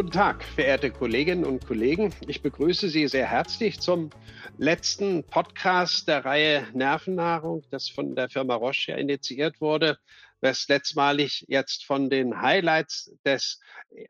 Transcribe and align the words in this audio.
Guten 0.00 0.12
Tag, 0.12 0.42
verehrte 0.42 0.90
Kolleginnen 0.90 1.44
und 1.44 1.66
Kollegen. 1.66 2.14
Ich 2.26 2.40
begrüße 2.40 2.88
Sie 2.88 3.06
sehr 3.06 3.26
herzlich 3.26 3.80
zum 3.80 4.08
letzten 4.56 5.24
Podcast 5.24 6.08
der 6.08 6.24
Reihe 6.24 6.66
Nervennahrung, 6.72 7.64
das 7.70 7.90
von 7.90 8.14
der 8.14 8.30
Firma 8.30 8.54
Roche 8.54 8.92
initiiert 8.92 9.60
wurde, 9.60 9.98
was 10.40 10.66
letztmalig 10.68 11.44
jetzt 11.48 11.84
von 11.84 12.08
den 12.08 12.40
Highlights 12.40 13.12
des 13.26 13.60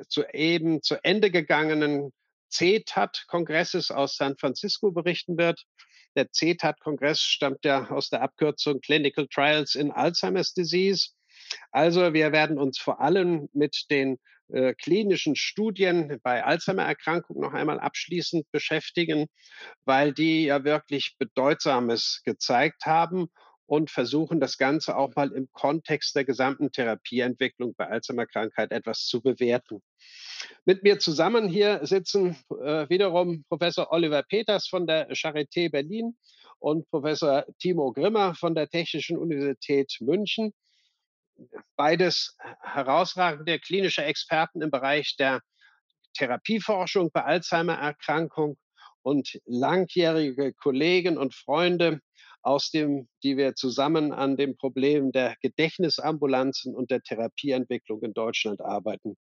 zu 0.07 0.23
eben 0.33 0.81
zu 0.81 0.95
Ende 1.03 1.33
gegangenen 1.33 2.13
CTAT-Kongresses 2.51 3.91
aus 3.91 4.15
San 4.15 4.37
Francisco 4.39 4.93
berichten 4.93 5.39
wird. 5.39 5.65
Der 6.15 6.29
CTAT-Kongress 6.29 7.19
stammt 7.19 7.65
ja 7.65 7.91
aus 7.91 8.11
der 8.11 8.23
Abkürzung 8.23 8.81
Clinical 8.81 9.27
Trials 9.27 9.75
in 9.75 9.91
Alzheimer's 9.91 10.55
Disease. 10.55 11.09
Also 11.73 12.15
wir 12.15 12.31
werden 12.31 12.61
uns 12.61 12.79
vor 12.79 13.01
allem 13.01 13.49
mit 13.53 13.87
den 13.91 14.21
äh, 14.53 14.75
klinischen 14.75 15.37
Studien 15.37 16.19
bei 16.23 16.45
Alzheimer-Erkrankung 16.45 17.41
noch 17.41 17.53
einmal 17.53 17.81
abschließend 17.81 18.51
beschäftigen, 18.51 19.27
weil 19.85 20.13
die 20.13 20.45
ja 20.45 20.65
wirklich 20.65 21.17
Bedeutsames 21.19 22.23
gezeigt 22.25 22.87
haben 22.87 23.29
und 23.71 23.89
versuchen, 23.89 24.41
das 24.41 24.59
Ganze 24.59 24.97
auch 24.97 25.15
mal 25.15 25.31
im 25.31 25.49
Kontext 25.53 26.17
der 26.17 26.25
gesamten 26.25 26.73
Therapieentwicklung 26.73 27.75
bei 27.77 27.87
Alzheimer-Krankheit 27.87 28.73
etwas 28.73 29.07
zu 29.07 29.23
bewerten. 29.23 29.81
Mit 30.65 30.83
mir 30.83 30.99
zusammen 30.99 31.49
hier 31.49 31.79
sitzen 31.85 32.37
äh, 32.51 32.89
wiederum 32.89 33.45
Professor 33.49 33.93
Oliver 33.93 34.25
Peters 34.25 34.67
von 34.67 34.89
der 34.89 35.09
Charité 35.13 35.71
Berlin 35.71 36.17
und 36.59 36.89
Professor 36.91 37.45
Timo 37.61 37.93
Grimmer 37.93 38.35
von 38.35 38.57
der 38.57 38.69
Technischen 38.69 39.17
Universität 39.17 39.97
München 40.01 40.53
beides 41.77 42.37
herausragende 42.63 43.59
klinische 43.59 44.05
Experten 44.05 44.63
im 44.63 44.71
Bereich 44.71 45.17
der 45.17 45.41
Therapieforschung 46.15 47.11
bei 47.13 47.25
Alzheimer-Erkrankung 47.25 48.59
und 49.03 49.41
langjährige 49.47 50.53
Kollegen 50.53 51.17
und 51.17 51.35
Freunde 51.35 52.01
aus 52.43 52.71
dem, 52.71 53.09
die 53.23 53.37
wir 53.37 53.55
zusammen 53.55 54.13
an 54.13 54.37
dem 54.37 54.57
Problem 54.57 55.13
der 55.13 55.37
Gedächtnisambulanzen 55.41 56.75
und 56.75 56.91
der 56.91 57.03
Therapieentwicklung 57.03 58.03
in 58.03 58.15
Deutschland 58.15 58.61
arbeiten. 58.61 59.17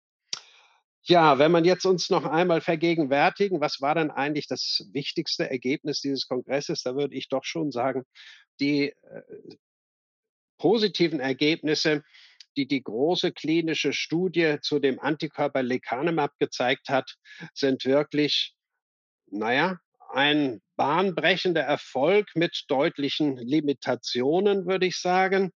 Ja, 1.04 1.40
wenn 1.40 1.52
man 1.52 1.64
jetzt 1.64 1.86
uns 1.86 2.10
noch 2.10 2.26
einmal 2.26 2.60
vergegenwärtigen, 2.60 3.62
was 3.62 3.80
war 3.80 3.96
dann 3.96 4.12
eigentlich 4.12 4.48
das 4.48 4.86
wichtigste 4.92 5.50
Ergebnis 5.50 6.02
dieses 6.02 6.28
Kongresses, 6.28 6.82
da 6.84 6.96
würde 6.96 7.16
ich 7.16 7.30
doch 7.30 7.46
schon 7.46 7.72
sagen, 7.72 8.04
die 8.60 8.90
äh, 8.90 9.22
positiven 10.58 11.20
Ergebnisse, 11.20 12.04
die 12.56 12.68
die 12.68 12.82
große 12.82 13.32
klinische 13.32 13.94
Studie 13.94 14.58
zu 14.62 14.80
dem 14.80 15.00
Antikörper 15.00 15.62
Lecanemab 15.62 16.32
gezeigt 16.40 16.90
hat, 16.90 17.16
sind 17.54 17.86
wirklich, 17.86 18.56
naja, 19.28 19.80
ein 20.10 20.62
bahnbrechender 20.76 21.62
Erfolg 21.62 22.28
mit 22.36 22.64
deutlichen 22.68 23.38
Limitationen, 23.38 24.66
würde 24.66 24.88
ich 24.88 24.98
sagen. 24.98 25.52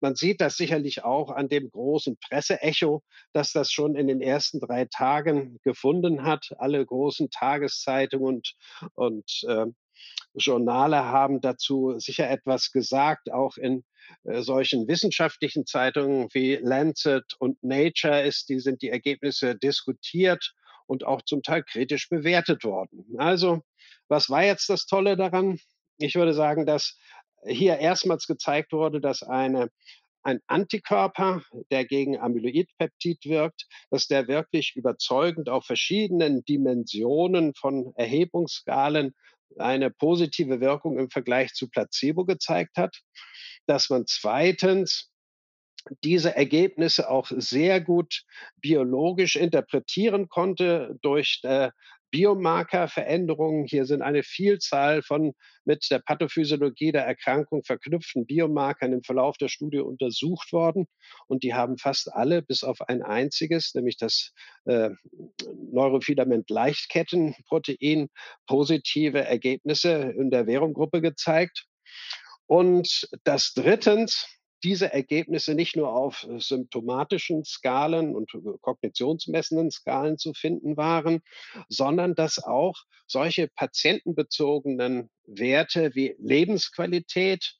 Man 0.00 0.16
sieht 0.16 0.40
das 0.40 0.56
sicherlich 0.56 1.02
auch 1.02 1.30
an 1.30 1.48
dem 1.48 1.70
großen 1.70 2.18
Presseecho, 2.18 3.02
dass 3.32 3.52
das 3.52 3.72
schon 3.72 3.96
in 3.96 4.06
den 4.06 4.20
ersten 4.20 4.60
drei 4.60 4.84
Tagen 4.84 5.58
gefunden 5.64 6.24
hat. 6.24 6.50
Alle 6.58 6.84
großen 6.84 7.30
Tageszeitungen 7.30 8.36
und, 8.36 8.54
und 8.94 9.44
äh, 9.48 9.66
Journale 10.34 11.04
haben 11.04 11.40
dazu 11.40 11.98
sicher 11.98 12.28
etwas 12.28 12.72
gesagt, 12.72 13.32
auch 13.32 13.56
in 13.56 13.84
äh, 14.24 14.42
solchen 14.42 14.88
wissenschaftlichen 14.88 15.66
Zeitungen 15.66 16.28
wie 16.32 16.56
Lancet 16.56 17.34
und 17.38 17.62
Nature 17.62 18.22
ist, 18.22 18.48
die 18.48 18.60
sind 18.60 18.82
die 18.82 18.90
Ergebnisse 18.90 19.54
diskutiert 19.56 20.54
und 20.86 21.04
auch 21.04 21.22
zum 21.22 21.42
Teil 21.42 21.62
kritisch 21.62 22.08
bewertet 22.08 22.64
worden. 22.64 23.04
Also, 23.18 23.62
was 24.08 24.28
war 24.28 24.44
jetzt 24.44 24.68
das 24.68 24.86
Tolle 24.86 25.16
daran? 25.16 25.58
Ich 25.98 26.14
würde 26.14 26.34
sagen, 26.34 26.66
dass 26.66 26.98
hier 27.46 27.78
erstmals 27.78 28.26
gezeigt 28.26 28.72
wurde, 28.72 29.00
dass 29.00 29.22
eine 29.22 29.70
ein 30.24 30.40
Antikörper, 30.46 31.42
der 31.70 31.84
gegen 31.84 32.18
Amyloidpeptid 32.18 33.26
wirkt, 33.26 33.66
dass 33.90 34.06
der 34.06 34.26
wirklich 34.26 34.74
überzeugend 34.74 35.50
auf 35.50 35.66
verschiedenen 35.66 36.42
Dimensionen 36.44 37.54
von 37.54 37.92
Erhebungsskalen 37.96 39.14
eine 39.58 39.90
positive 39.90 40.60
Wirkung 40.60 40.98
im 40.98 41.10
Vergleich 41.10 41.52
zu 41.52 41.68
Placebo 41.68 42.24
gezeigt 42.24 42.76
hat, 42.76 42.96
dass 43.66 43.90
man 43.90 44.04
zweitens 44.06 45.10
diese 46.02 46.34
Ergebnisse 46.34 47.10
auch 47.10 47.30
sehr 47.30 47.80
gut 47.80 48.22
biologisch 48.56 49.36
interpretieren 49.36 50.28
konnte 50.28 50.96
durch 51.02 51.40
äh, 51.42 51.70
Biomarkerveränderungen. 52.14 53.66
Hier 53.66 53.84
sind 53.86 54.00
eine 54.00 54.22
Vielzahl 54.22 55.02
von 55.02 55.32
mit 55.64 55.84
der 55.90 55.98
Pathophysiologie 55.98 56.92
der 56.92 57.04
Erkrankung 57.04 57.64
verknüpften 57.64 58.24
Biomarkern 58.24 58.92
im 58.92 59.02
Verlauf 59.02 59.36
der 59.36 59.48
Studie 59.48 59.80
untersucht 59.80 60.52
worden. 60.52 60.86
Und 61.26 61.42
die 61.42 61.54
haben 61.54 61.76
fast 61.76 62.12
alle, 62.12 62.40
bis 62.40 62.62
auf 62.62 62.80
ein 62.82 63.02
einziges, 63.02 63.74
nämlich 63.74 63.96
das 63.96 64.30
äh, 64.66 64.90
Neurofilament-Leichtkettenprotein, 65.72 68.06
positive 68.46 69.24
Ergebnisse 69.24 70.14
in 70.16 70.30
der 70.30 70.46
Währunggruppe 70.46 71.00
gezeigt. 71.00 71.66
Und 72.46 73.08
das 73.24 73.54
drittens, 73.56 74.28
diese 74.64 74.92
Ergebnisse 74.92 75.54
nicht 75.54 75.76
nur 75.76 75.92
auf 75.92 76.26
äh, 76.28 76.40
symptomatischen 76.40 77.44
Skalen 77.44 78.16
und 78.16 78.34
äh, 78.34 78.38
kognitionsmessenden 78.60 79.70
Skalen 79.70 80.18
zu 80.18 80.32
finden 80.32 80.76
waren, 80.76 81.20
sondern 81.68 82.14
dass 82.14 82.42
auch 82.42 82.74
solche 83.06 83.48
patientenbezogenen 83.48 85.10
Werte 85.26 85.94
wie 85.94 86.16
Lebensqualität, 86.18 87.54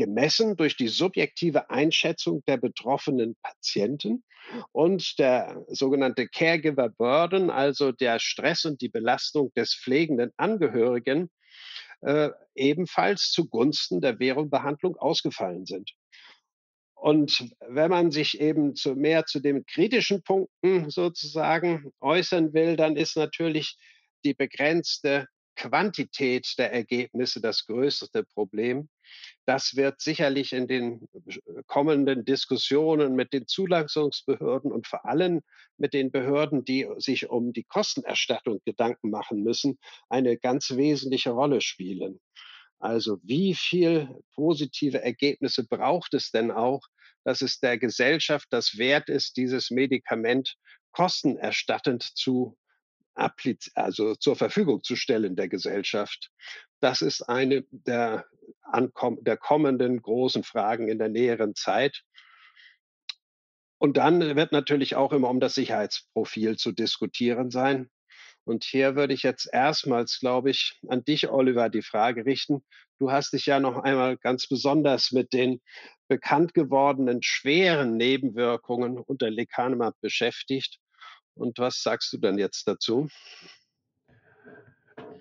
gemessen 0.00 0.56
durch 0.56 0.78
die 0.78 0.88
subjektive 0.88 1.68
Einschätzung 1.68 2.42
der 2.46 2.56
betroffenen 2.56 3.36
Patienten 3.42 4.24
und 4.72 5.18
der 5.18 5.62
sogenannte 5.68 6.26
Caregiver 6.26 6.88
Burden, 6.88 7.50
also 7.50 7.92
der 7.92 8.18
Stress 8.18 8.64
und 8.64 8.80
die 8.80 8.88
Belastung 8.88 9.52
des 9.52 9.74
pflegenden 9.74 10.32
Angehörigen, 10.38 11.28
äh, 12.02 12.30
ebenfalls 12.54 13.30
zugunsten 13.30 14.00
der 14.00 14.18
Währungbehandlung 14.18 14.96
ausgefallen 14.96 15.66
sind. 15.66 15.92
Und 16.94 17.50
wenn 17.66 17.90
man 17.90 18.10
sich 18.10 18.40
eben 18.40 18.74
zu 18.74 18.94
mehr 18.94 19.24
zu 19.24 19.40
den 19.40 19.64
kritischen 19.64 20.22
Punkten 20.22 20.90
sozusagen 20.90 21.92
äußern 22.00 22.52
will, 22.52 22.76
dann 22.76 22.96
ist 22.96 23.16
natürlich 23.16 23.78
die 24.24 24.34
begrenzte 24.34 25.26
Quantität 25.60 26.54
der 26.56 26.72
Ergebnisse 26.72 27.38
das 27.42 27.66
größte 27.66 28.24
Problem. 28.24 28.88
Das 29.44 29.76
wird 29.76 30.00
sicherlich 30.00 30.54
in 30.54 30.66
den 30.66 31.06
äh, 31.12 31.62
kommenden 31.66 32.24
Diskussionen 32.24 33.14
mit 33.14 33.34
den 33.34 33.46
Zulassungsbehörden 33.46 34.72
und 34.72 34.86
vor 34.86 35.04
allem 35.04 35.42
mit 35.76 35.92
den 35.92 36.10
Behörden, 36.10 36.64
die 36.64 36.88
sich 36.96 37.28
um 37.28 37.52
die 37.52 37.64
Kostenerstattung 37.64 38.62
Gedanken 38.64 39.10
machen 39.10 39.42
müssen, 39.42 39.78
eine 40.08 40.38
ganz 40.38 40.70
wesentliche 40.76 41.32
Rolle 41.32 41.60
spielen. 41.60 42.20
Also 42.78 43.18
wie 43.22 43.54
viel 43.54 44.08
positive 44.34 45.02
Ergebnisse 45.02 45.66
braucht 45.66 46.14
es 46.14 46.30
denn 46.30 46.50
auch, 46.50 46.80
dass 47.22 47.42
es 47.42 47.60
der 47.60 47.76
Gesellschaft 47.76 48.46
das 48.48 48.78
wert 48.78 49.10
ist, 49.10 49.36
dieses 49.36 49.70
Medikament 49.70 50.54
kostenerstattend 50.92 52.02
zu 52.02 52.56
also 53.14 54.14
zur 54.14 54.36
Verfügung 54.36 54.82
zu 54.82 54.96
stellen 54.96 55.36
der 55.36 55.48
Gesellschaft. 55.48 56.30
Das 56.80 57.02
ist 57.02 57.22
eine 57.22 57.64
der, 57.70 58.24
der 58.72 59.36
kommenden 59.36 60.00
großen 60.00 60.42
Fragen 60.42 60.88
in 60.88 60.98
der 60.98 61.08
näheren 61.08 61.54
Zeit. 61.54 62.02
Und 63.78 63.96
dann 63.96 64.36
wird 64.36 64.52
natürlich 64.52 64.96
auch 64.96 65.12
immer 65.12 65.30
um 65.30 65.40
das 65.40 65.54
Sicherheitsprofil 65.54 66.56
zu 66.56 66.72
diskutieren 66.72 67.50
sein. 67.50 67.90
Und 68.44 68.64
hier 68.64 68.96
würde 68.96 69.14
ich 69.14 69.22
jetzt 69.22 69.48
erstmals, 69.52 70.18
glaube 70.18 70.50
ich, 70.50 70.78
an 70.88 71.04
dich, 71.04 71.28
Oliver, 71.30 71.68
die 71.68 71.82
Frage 71.82 72.24
richten. 72.24 72.64
Du 72.98 73.10
hast 73.10 73.32
dich 73.32 73.46
ja 73.46 73.60
noch 73.60 73.78
einmal 73.78 74.16
ganz 74.16 74.46
besonders 74.48 75.12
mit 75.12 75.32
den 75.32 75.60
bekannt 76.08 76.54
gewordenen 76.54 77.22
schweren 77.22 77.96
Nebenwirkungen 77.96 78.98
unter 78.98 79.30
Lecanemab 79.30 79.94
beschäftigt. 80.00 80.78
Und 81.40 81.58
was 81.58 81.82
sagst 81.82 82.12
du 82.12 82.18
dann 82.18 82.38
jetzt 82.38 82.68
dazu? 82.68 83.08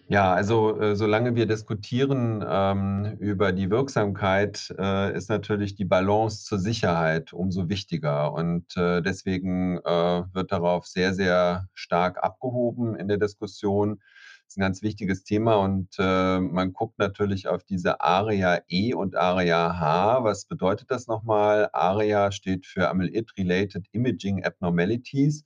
Ja, 0.10 0.34
also 0.34 0.80
äh, 0.80 0.96
solange 0.96 1.36
wir 1.36 1.46
diskutieren 1.46 2.44
ähm, 2.46 3.16
über 3.20 3.52
die 3.52 3.70
Wirksamkeit, 3.70 4.74
äh, 4.78 5.16
ist 5.16 5.30
natürlich 5.30 5.76
die 5.76 5.86
Balance 5.86 6.44
zur 6.46 6.58
Sicherheit 6.58 7.32
umso 7.32 7.70
wichtiger. 7.70 8.34
Und 8.34 8.76
äh, 8.76 9.02
deswegen 9.02 9.78
äh, 9.78 10.24
wird 10.34 10.52
darauf 10.52 10.88
sehr, 10.88 11.14
sehr 11.14 11.68
stark 11.74 12.22
abgehoben 12.22 12.96
in 12.96 13.08
der 13.08 13.18
Diskussion. 13.18 14.02
Das 14.46 14.54
ist 14.54 14.58
ein 14.58 14.62
ganz 14.62 14.82
wichtiges 14.82 15.24
Thema 15.24 15.58
und 15.58 15.90
äh, 16.00 16.40
man 16.40 16.74
guckt 16.74 16.98
natürlich 16.98 17.48
auf 17.48 17.64
diese 17.64 18.02
ARIA 18.02 18.62
E 18.68 18.96
und 18.96 19.16
ARIA 19.16 19.80
H. 19.80 20.24
Was 20.24 20.46
bedeutet 20.46 20.90
das 20.90 21.06
nochmal? 21.06 21.70
ARIA 21.72 22.32
steht 22.32 22.66
für 22.66 22.90
Amyloid-Related 22.90 23.86
Imaging 23.92 24.44
Abnormalities 24.44 25.44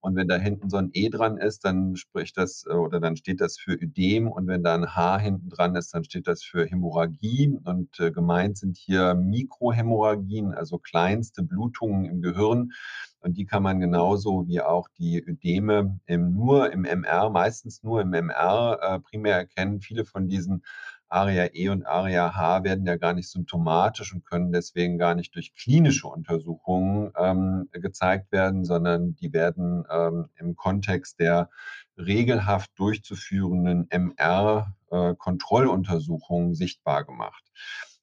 Und 0.00 0.16
wenn 0.16 0.28
da 0.28 0.36
hinten 0.36 0.70
so 0.70 0.78
ein 0.78 0.90
E 0.92 1.10
dran 1.10 1.36
ist, 1.36 1.64
dann 1.64 1.96
spricht 1.96 2.36
das 2.38 2.64
äh, 2.66 2.72
oder 2.72 3.00
dann 3.00 3.16
steht 3.16 3.40
das 3.40 3.58
für 3.58 3.72
Ödem 3.74 4.28
und 4.28 4.46
wenn 4.46 4.62
da 4.62 4.74
ein 4.74 4.94
H 4.94 5.18
hinten 5.18 5.50
dran 5.50 5.76
ist, 5.76 5.94
dann 5.94 6.04
steht 6.04 6.26
das 6.26 6.42
für 6.42 6.64
Hämorrhagie 6.64 7.58
und, 7.64 8.00
äh, 8.00 8.10
gemeint 8.10 8.56
sind 8.58 8.76
hier 8.78 9.14
Mikrohämorrhagien, 9.14 10.54
also 10.54 10.78
kleinste 10.78 11.42
Blutungen 11.42 12.06
im 12.06 12.22
Gehirn. 12.22 12.72
Und 13.20 13.36
die 13.36 13.44
kann 13.44 13.62
man 13.62 13.80
genauso 13.80 14.48
wie 14.48 14.62
auch 14.62 14.88
die 14.98 15.22
Ödeme 15.22 16.00
im 16.06 16.32
nur 16.34 16.72
im 16.72 16.84
MR, 16.84 17.28
meistens 17.30 17.82
nur 17.82 18.00
im 18.00 18.14
MR, 18.14 18.78
äh, 18.80 19.00
primär 19.00 19.36
erkennen. 19.36 19.80
Viele 19.80 20.06
von 20.06 20.28
diesen 20.28 20.62
ARIA 21.10 21.50
E 21.52 21.68
und 21.68 21.84
ARIA 21.86 22.34
H 22.34 22.64
werden 22.64 22.86
ja 22.86 22.96
gar 22.96 23.12
nicht 23.14 23.28
symptomatisch 23.28 24.14
und 24.14 24.24
können 24.24 24.52
deswegen 24.52 24.96
gar 24.96 25.14
nicht 25.14 25.34
durch 25.34 25.54
klinische 25.54 26.08
Untersuchungen 26.08 27.12
ähm, 27.18 27.68
gezeigt 27.72 28.32
werden, 28.32 28.64
sondern 28.64 29.16
die 29.16 29.30
werden 29.32 29.84
ähm, 29.90 30.28
im 30.36 30.54
Kontext 30.56 31.18
der 31.18 31.50
regelhaft 31.98 32.70
durchzuführenden 32.76 33.88
MR-Kontrolluntersuchungen 33.90 36.52
äh, 36.52 36.54
sichtbar 36.54 37.04
gemacht. 37.04 37.44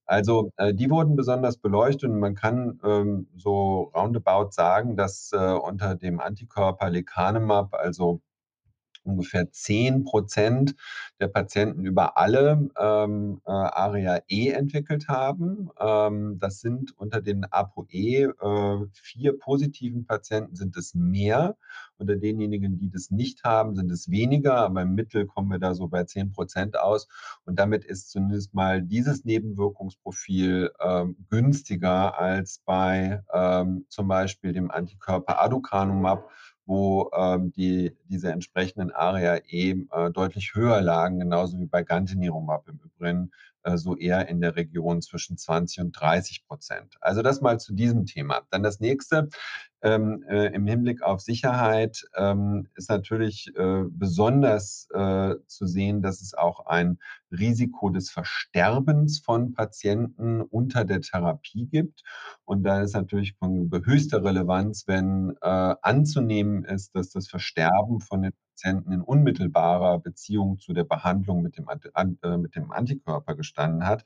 Also 0.05 0.51
äh, 0.55 0.73
die 0.73 0.89
wurden 0.89 1.17
besonders 1.17 1.57
beleuchtet 1.57 2.09
und 2.09 2.19
man 2.19 2.33
kann 2.33 2.79
ähm, 2.83 3.27
so 3.35 3.91
roundabout 3.93 4.51
sagen, 4.51 4.95
dass 4.95 5.33
äh, 5.33 5.37
unter 5.37 5.95
dem 5.95 6.21
Antikörper 6.21 6.89
Lecanemab, 6.89 7.73
also 7.73 8.21
ungefähr 9.07 9.51
10 9.51 10.03
Prozent 10.03 10.75
der 11.19 11.27
Patienten 11.27 11.85
über 11.85 12.17
alle 12.17 12.69
ähm, 12.79 13.41
äh, 13.45 13.51
ARIA-E 13.51 14.49
entwickelt 14.49 15.07
haben. 15.07 15.69
Ähm, 15.79 16.37
das 16.39 16.61
sind 16.61 16.97
unter 16.97 17.21
den 17.21 17.45
ApoE 17.45 17.87
äh, 17.89 18.85
vier 18.93 19.37
positiven 19.37 20.05
Patienten 20.05 20.55
sind 20.55 20.77
es 20.77 20.93
mehr. 20.93 21.57
Unter 21.97 22.15
denjenigen, 22.15 22.77
die 22.77 22.91
das 22.91 23.09
nicht 23.09 23.43
haben, 23.43 23.75
sind 23.75 23.91
es 23.91 24.11
weniger, 24.11 24.57
aber 24.57 24.83
im 24.83 24.93
Mittel 24.93 25.25
kommen 25.25 25.49
wir 25.49 25.59
da 25.59 25.73
so 25.73 25.87
bei 25.87 26.03
10 26.03 26.31
Prozent 26.31 26.77
aus. 26.77 27.07
Und 27.45 27.57
damit 27.57 27.83
ist 27.85 28.11
zumindest 28.11 28.53
mal 28.53 28.81
dieses 28.81 29.25
Nebenwirkungsprofil 29.25 30.71
ähm, 30.79 31.15
günstiger 31.29 32.17
als 32.19 32.61
bei 32.65 33.23
ähm, 33.33 33.85
zum 33.89 34.07
Beispiel 34.07 34.53
dem 34.53 34.69
Antikörper 34.71 35.41
Aducanumab, 35.41 36.29
wo 36.67 37.09
ähm, 37.17 37.51
die, 37.53 37.95
diese 38.09 38.31
entsprechenden 38.31 38.91
ARIA 38.91 39.39
E 39.47 39.71
äh, 39.91 40.11
deutlich 40.11 40.53
höher 40.53 40.81
lagen, 40.81 41.19
genauso 41.19 41.57
wie 41.59 41.65
bei 41.65 41.81
Gantenirumab 41.81 42.67
im 42.67 42.79
Übrigen, 42.83 43.31
so 43.75 43.97
eher 43.97 44.29
in 44.29 44.39
der 44.39 44.55
Region 44.55 45.01
zwischen 45.01 45.37
20 45.37 45.81
und 45.81 45.91
30 45.91 46.45
Prozent. 46.47 46.95
Also 47.01 47.21
das 47.21 47.41
mal 47.41 47.59
zu 47.59 47.73
diesem 47.73 48.05
Thema. 48.05 48.41
Dann 48.49 48.63
das 48.63 48.79
nächste, 48.79 49.29
ähm, 49.81 50.23
äh, 50.27 50.47
im 50.53 50.65
Hinblick 50.65 51.03
auf 51.03 51.21
Sicherheit 51.21 52.03
ähm, 52.15 52.67
ist 52.75 52.89
natürlich 52.89 53.51
äh, 53.55 53.83
besonders 53.89 54.87
äh, 54.93 55.35
zu 55.45 55.67
sehen, 55.67 56.01
dass 56.01 56.21
es 56.21 56.33
auch 56.33 56.65
ein 56.65 56.97
Risiko 57.31 57.89
des 57.89 58.09
Versterbens 58.09 59.19
von 59.19 59.53
Patienten 59.53 60.41
unter 60.41 60.83
der 60.83 61.01
Therapie 61.01 61.67
gibt. 61.67 62.03
Und 62.45 62.63
da 62.63 62.81
ist 62.81 62.93
natürlich 62.93 63.35
von 63.37 63.69
höchster 63.85 64.23
Relevanz, 64.23 64.85
wenn 64.87 65.35
äh, 65.41 65.75
anzunehmen 65.81 66.63
ist, 66.63 66.95
dass 66.95 67.09
das 67.11 67.27
Versterben 67.27 67.99
von 67.99 68.23
den 68.23 68.33
Patienten 68.57 68.91
in 68.91 69.01
unmittelbarer 69.01 69.99
Beziehung 69.99 70.59
zu 70.59 70.73
der 70.73 70.83
Behandlung 70.83 71.43
mit 71.43 71.57
dem, 71.57 71.67
äh, 71.69 72.37
mit 72.37 72.55
dem 72.55 72.71
Antikörper 72.71 73.35
gestanden 73.35 73.85
hat. 73.85 74.03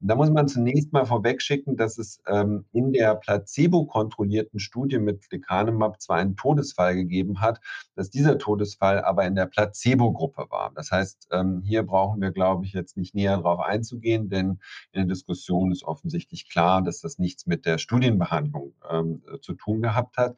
Und 0.00 0.08
da 0.08 0.16
muss 0.16 0.30
man 0.30 0.48
zunächst 0.48 0.92
mal 0.92 1.06
vorwegschicken, 1.06 1.76
dass 1.76 1.98
es 1.98 2.20
ähm, 2.26 2.64
in 2.72 2.92
der 2.92 3.14
placebo-kontrollierten 3.14 4.58
Studie 4.58 4.98
mit 4.98 5.30
Lecanemab 5.30 6.00
zwar 6.00 6.16
einen 6.16 6.34
Todesfall 6.34 6.96
gegeben 6.96 7.40
hat, 7.40 7.60
dass 7.94 8.10
dieser 8.10 8.38
Todesfall 8.38 9.04
aber 9.04 9.24
in 9.26 9.36
der 9.36 9.46
Placebo-Gruppe 9.46 10.46
war. 10.50 10.72
Das 10.74 10.90
heißt, 10.90 11.28
ähm, 11.30 11.62
hier 11.64 11.84
brauchen 11.84 12.20
wir, 12.20 12.32
glaube 12.32 12.64
ich, 12.64 12.72
jetzt 12.72 12.96
nicht 12.96 13.14
näher 13.14 13.36
darauf 13.36 13.60
einzugehen, 13.60 14.28
denn 14.28 14.58
in 14.90 15.02
der 15.02 15.04
Diskussion 15.04 15.70
ist 15.70 15.84
offensichtlich 15.84 16.50
klar, 16.50 16.82
dass 16.82 17.00
das 17.00 17.18
nichts 17.18 17.46
mit 17.46 17.64
der 17.64 17.78
Studienbehandlung 17.78 18.74
ähm, 18.90 19.22
zu 19.40 19.54
tun 19.54 19.82
gehabt 19.82 20.16
hat. 20.16 20.36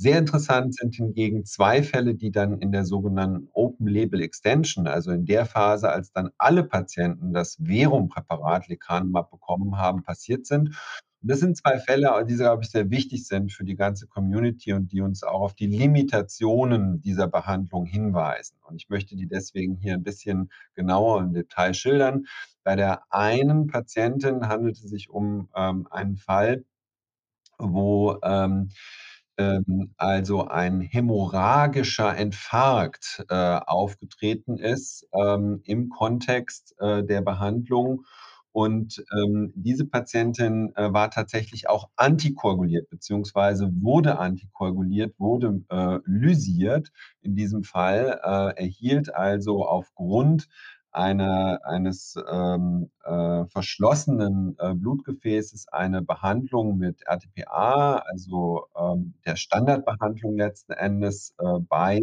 Sehr 0.00 0.16
interessant 0.16 0.76
sind 0.76 0.94
hingegen 0.94 1.44
zwei 1.44 1.82
Fälle, 1.82 2.14
die 2.14 2.30
dann 2.30 2.60
in 2.60 2.70
der 2.70 2.84
sogenannten 2.84 3.48
Open 3.52 3.88
Label 3.88 4.20
Extension, 4.20 4.86
also 4.86 5.10
in 5.10 5.26
der 5.26 5.44
Phase, 5.44 5.90
als 5.90 6.12
dann 6.12 6.30
alle 6.38 6.62
Patienten 6.62 7.32
das 7.32 7.58
Verum-Präparat 7.60 8.68
Lecanemab 8.68 9.28
bekommen 9.32 9.76
haben, 9.76 10.04
passiert 10.04 10.46
sind. 10.46 10.68
Und 11.20 11.32
das 11.32 11.40
sind 11.40 11.56
zwei 11.56 11.80
Fälle, 11.80 12.12
die, 12.28 12.36
glaube 12.36 12.62
ich, 12.62 12.70
sehr 12.70 12.90
wichtig 12.90 13.26
sind 13.26 13.52
für 13.52 13.64
die 13.64 13.74
ganze 13.74 14.06
Community 14.06 14.72
und 14.72 14.92
die 14.92 15.00
uns 15.00 15.24
auch 15.24 15.40
auf 15.40 15.54
die 15.54 15.66
Limitationen 15.66 17.00
dieser 17.00 17.26
Behandlung 17.26 17.84
hinweisen. 17.84 18.56
Und 18.68 18.76
ich 18.76 18.88
möchte 18.88 19.16
die 19.16 19.26
deswegen 19.26 19.74
hier 19.74 19.94
ein 19.94 20.04
bisschen 20.04 20.52
genauer 20.76 21.20
im 21.20 21.32
Detail 21.32 21.74
schildern. 21.74 22.26
Bei 22.62 22.76
der 22.76 23.02
einen 23.10 23.66
Patientin 23.66 24.46
handelt 24.46 24.76
es 24.76 24.82
sich 24.82 25.10
um 25.10 25.48
ähm, 25.56 25.88
einen 25.90 26.18
Fall, 26.18 26.64
wo 27.58 28.16
ähm, 28.22 28.70
ähm, 29.38 29.94
also 29.96 30.46
ein 30.48 30.80
hämorrhagischer 30.80 32.16
Infarkt 32.16 33.24
äh, 33.28 33.34
aufgetreten 33.34 34.58
ist 34.58 35.06
ähm, 35.12 35.60
im 35.64 35.88
Kontext 35.88 36.74
äh, 36.80 37.04
der 37.04 37.22
Behandlung. 37.22 38.04
Und 38.52 39.04
ähm, 39.12 39.52
diese 39.54 39.84
Patientin 39.84 40.72
äh, 40.74 40.92
war 40.92 41.10
tatsächlich 41.10 41.68
auch 41.68 41.90
antikoaguliert, 41.96 42.90
beziehungsweise 42.90 43.70
wurde 43.80 44.18
antikoaguliert, 44.18 45.14
wurde 45.18 45.60
äh, 45.68 45.98
lysiert 46.04 46.90
in 47.20 47.36
diesem 47.36 47.62
Fall, 47.62 48.18
äh, 48.24 48.60
erhielt 48.60 49.14
also 49.14 49.64
aufgrund 49.64 50.48
eine, 50.92 51.60
eines 51.64 52.16
ähm, 52.30 52.90
äh, 53.04 53.44
verschlossenen 53.46 54.56
äh, 54.58 54.74
Blutgefäßes 54.74 55.68
eine 55.68 56.02
Behandlung 56.02 56.78
mit 56.78 57.02
RTPA, 57.06 57.96
also 58.10 58.66
ähm, 58.76 59.14
der 59.26 59.36
Standardbehandlung 59.36 60.36
letzten 60.36 60.72
Endes 60.72 61.34
äh, 61.38 61.58
bei 61.60 62.00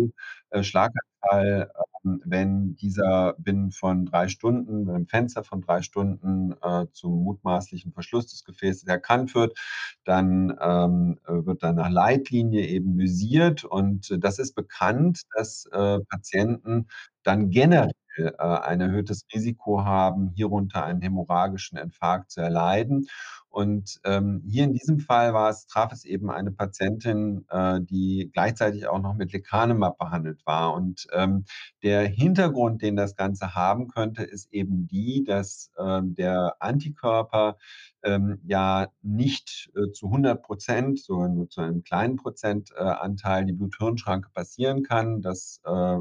äh, 0.52 0.64
Schlaganfall, 0.64 1.72
ähm, 2.06 2.22
wenn 2.26 2.76
dieser 2.76 3.34
binnen 3.40 3.72
von 3.72 4.06
drei 4.06 4.28
Stunden, 4.28 4.86
mit 4.86 4.96
einem 4.96 5.08
Fenster 5.08 5.44
von 5.44 5.62
drei 5.62 5.82
Stunden 5.82 6.54
äh, 6.62 6.86
zum 6.94 7.24
mutmaßlichen 7.24 7.92
Verschluss 7.92 8.28
des 8.28 8.46
Gefäßes 8.46 8.84
erkannt 8.88 9.34
wird, 9.36 9.58
dann 10.06 10.56
ähm, 10.62 11.20
wird 11.28 11.64
dann 11.64 11.76
nach 11.76 11.90
Leitlinie 11.90 12.66
eben 12.68 12.98
lysiert. 12.98 13.64
Und 13.64 14.12
äh, 14.12 14.20
das 14.20 14.40
ist 14.40 14.54
bekannt, 14.56 15.24
dass 15.36 15.68
Patienten 16.10 16.88
dann 17.24 17.50
generell 17.50 17.92
äh, 18.18 18.32
ein 18.38 18.82
erhöhtes 18.82 19.26
Risiko 19.34 19.84
haben, 19.84 20.32
hierunter 20.36 20.84
einen 20.86 21.02
hämorrhagischen 21.02 21.78
Infarkt 21.78 22.32
zu 22.32 22.42
erleiden. 22.42 23.08
Und 23.56 24.02
ähm, 24.04 24.44
hier 24.46 24.66
in 24.66 24.74
diesem 24.74 25.00
Fall 25.00 25.34
war 25.34 25.50
es, 25.50 25.66
traf 25.66 25.94
es 25.94 26.04
eben 26.04 26.30
eine 26.30 26.52
Patientin, 26.52 27.46
äh, 27.50 27.80
die 27.80 28.30
gleichzeitig 28.34 28.86
auch 28.88 29.00
noch 29.00 29.14
mit 29.14 29.32
Lecanemab 29.32 29.98
behandelt 29.98 30.46
war. 30.46 30.74
Und 30.74 31.08
ähm, 31.14 31.46
der 31.82 32.06
Hintergrund, 32.06 32.82
den 32.82 32.98
das 32.98 33.16
Ganze 33.16 33.56
haben 33.56 33.88
könnte, 33.88 34.24
ist 34.24 34.52
eben 34.52 34.88
die, 34.88 35.24
dass 35.24 35.72
äh, 35.78 36.02
der 36.04 36.58
Antikörper 36.60 37.56
ähm, 38.04 38.40
ja 38.44 38.90
nicht 39.02 39.72
äh, 39.74 39.90
zu 39.94 40.08
100 40.08 40.44
Prozent, 40.44 41.00
sondern 41.00 41.36
nur 41.36 41.50
zu 41.50 41.62
einem 41.62 41.82
kleinen 41.84 42.18
Prozentanteil 42.18 43.46
die 43.46 43.54
Blut-Hirn-Schranke 43.54 44.32
passieren 44.34 44.84
kann, 44.84 45.22
dass 45.22 45.62
äh, 45.64 45.98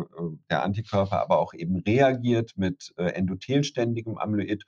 der 0.51 0.65
Antikörper 0.65 1.21
aber 1.23 1.39
auch 1.39 1.55
eben 1.55 1.85
reagiert 2.05 2.53
mit 2.57 2.93
äh, 2.97 3.05
endothelständigem 3.05 4.19
Amyloid 4.19 4.65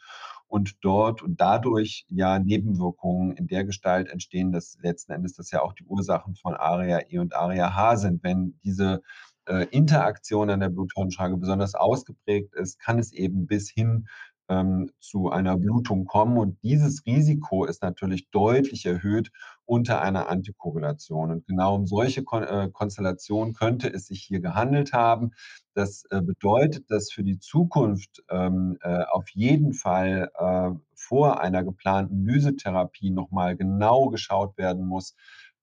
und 0.48 0.76
dort 0.80 1.22
und 1.22 1.40
dadurch 1.40 2.06
ja 2.08 2.38
Nebenwirkungen 2.38 3.32
in 3.36 3.46
der 3.46 3.64
Gestalt 3.64 4.08
entstehen, 4.08 4.52
dass 4.52 4.78
letzten 4.80 5.12
Endes 5.12 5.34
das 5.34 5.50
ja 5.50 5.62
auch 5.62 5.72
die 5.72 5.84
Ursachen 5.84 6.34
von 6.36 6.54
ARIA 6.54 7.00
E 7.08 7.18
und 7.18 7.34
ARIA 7.34 7.74
H 7.74 7.96
sind. 7.96 8.22
Wenn 8.22 8.58
diese 8.64 9.02
äh, 9.46 9.66
Interaktion 9.70 10.50
an 10.50 10.60
der 10.60 10.68
Bluthirnschranke 10.68 11.36
besonders 11.36 11.74
ausgeprägt 11.74 12.54
ist, 12.54 12.78
kann 12.78 12.98
es 12.98 13.12
eben 13.12 13.46
bis 13.46 13.70
hin 13.70 14.06
ähm, 14.48 14.90
zu 15.00 15.30
einer 15.30 15.56
Blutung 15.56 16.04
kommen. 16.04 16.38
Und 16.38 16.62
dieses 16.62 17.04
Risiko 17.06 17.64
ist 17.64 17.82
natürlich 17.82 18.30
deutlich 18.30 18.86
erhöht 18.86 19.30
unter 19.66 20.00
einer 20.00 20.28
Antikoagulation. 20.28 21.30
Und 21.30 21.46
genau 21.46 21.74
um 21.74 21.86
solche 21.86 22.22
Kon 22.24 22.44
äh, 22.44 22.70
Konstellationen 22.72 23.52
könnte 23.52 23.92
es 23.92 24.06
sich 24.06 24.22
hier 24.22 24.40
gehandelt 24.40 24.92
haben. 24.92 25.32
Das 25.74 26.04
äh, 26.10 26.22
bedeutet, 26.22 26.90
dass 26.90 27.12
für 27.12 27.24
die 27.24 27.38
Zukunft 27.38 28.22
ähm, 28.30 28.78
äh, 28.80 29.04
auf 29.10 29.28
jeden 29.30 29.74
Fall 29.74 30.30
äh, 30.38 30.70
vor 30.94 31.40
einer 31.40 31.64
geplanten 31.64 32.24
Lysetherapie 32.24 33.10
nochmal 33.10 33.56
genau 33.56 34.08
geschaut 34.08 34.56
werden 34.56 34.86
muss, 34.86 35.14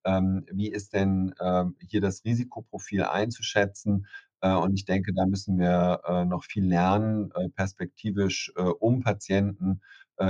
ähm, 0.06 0.46
wie 0.52 0.70
ist 0.70 0.94
denn 0.94 1.34
ähm, 1.40 1.76
hier 1.80 2.02
das 2.02 2.26
Risikoprofil 2.26 3.04
einzuschätzen 3.04 4.08
äh, 4.42 4.54
und 4.54 4.74
ich 4.74 4.86
denke, 4.86 5.14
da 5.14 5.26
müssen 5.26 5.58
wir 5.58 6.02
äh, 6.06 6.26
noch 6.26 6.44
viel 6.44 6.66
lernen, 6.66 7.32
perspektivisch, 7.56 8.52
um 8.80 9.02
Patienten 9.02 9.82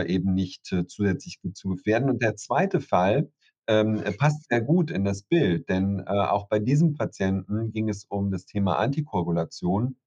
eben 0.06 0.34
nicht 0.34 0.74
zusätzlich 0.88 1.40
zu 1.54 1.68
gefährden. 1.68 2.10
Und 2.10 2.22
der 2.22 2.38
zweite 2.38 2.80
Fall, 2.80 3.30
ähm, 3.68 4.04
passt 4.18 4.48
sehr 4.50 4.62
gut 4.62 4.92
in 4.92 5.06
das 5.06 5.24
Bild, 5.24 5.70
denn, 5.70 6.00
äh, 6.00 6.04
auch 6.12 6.48
bei 6.50 6.60
diesem 6.60 6.96
Patienten 6.96 7.72
ging 7.72 7.90
es 7.90 8.06
um 8.06 8.32
das 8.32 8.46
Thema 8.46 8.78
Antikoagulation. 8.80 9.98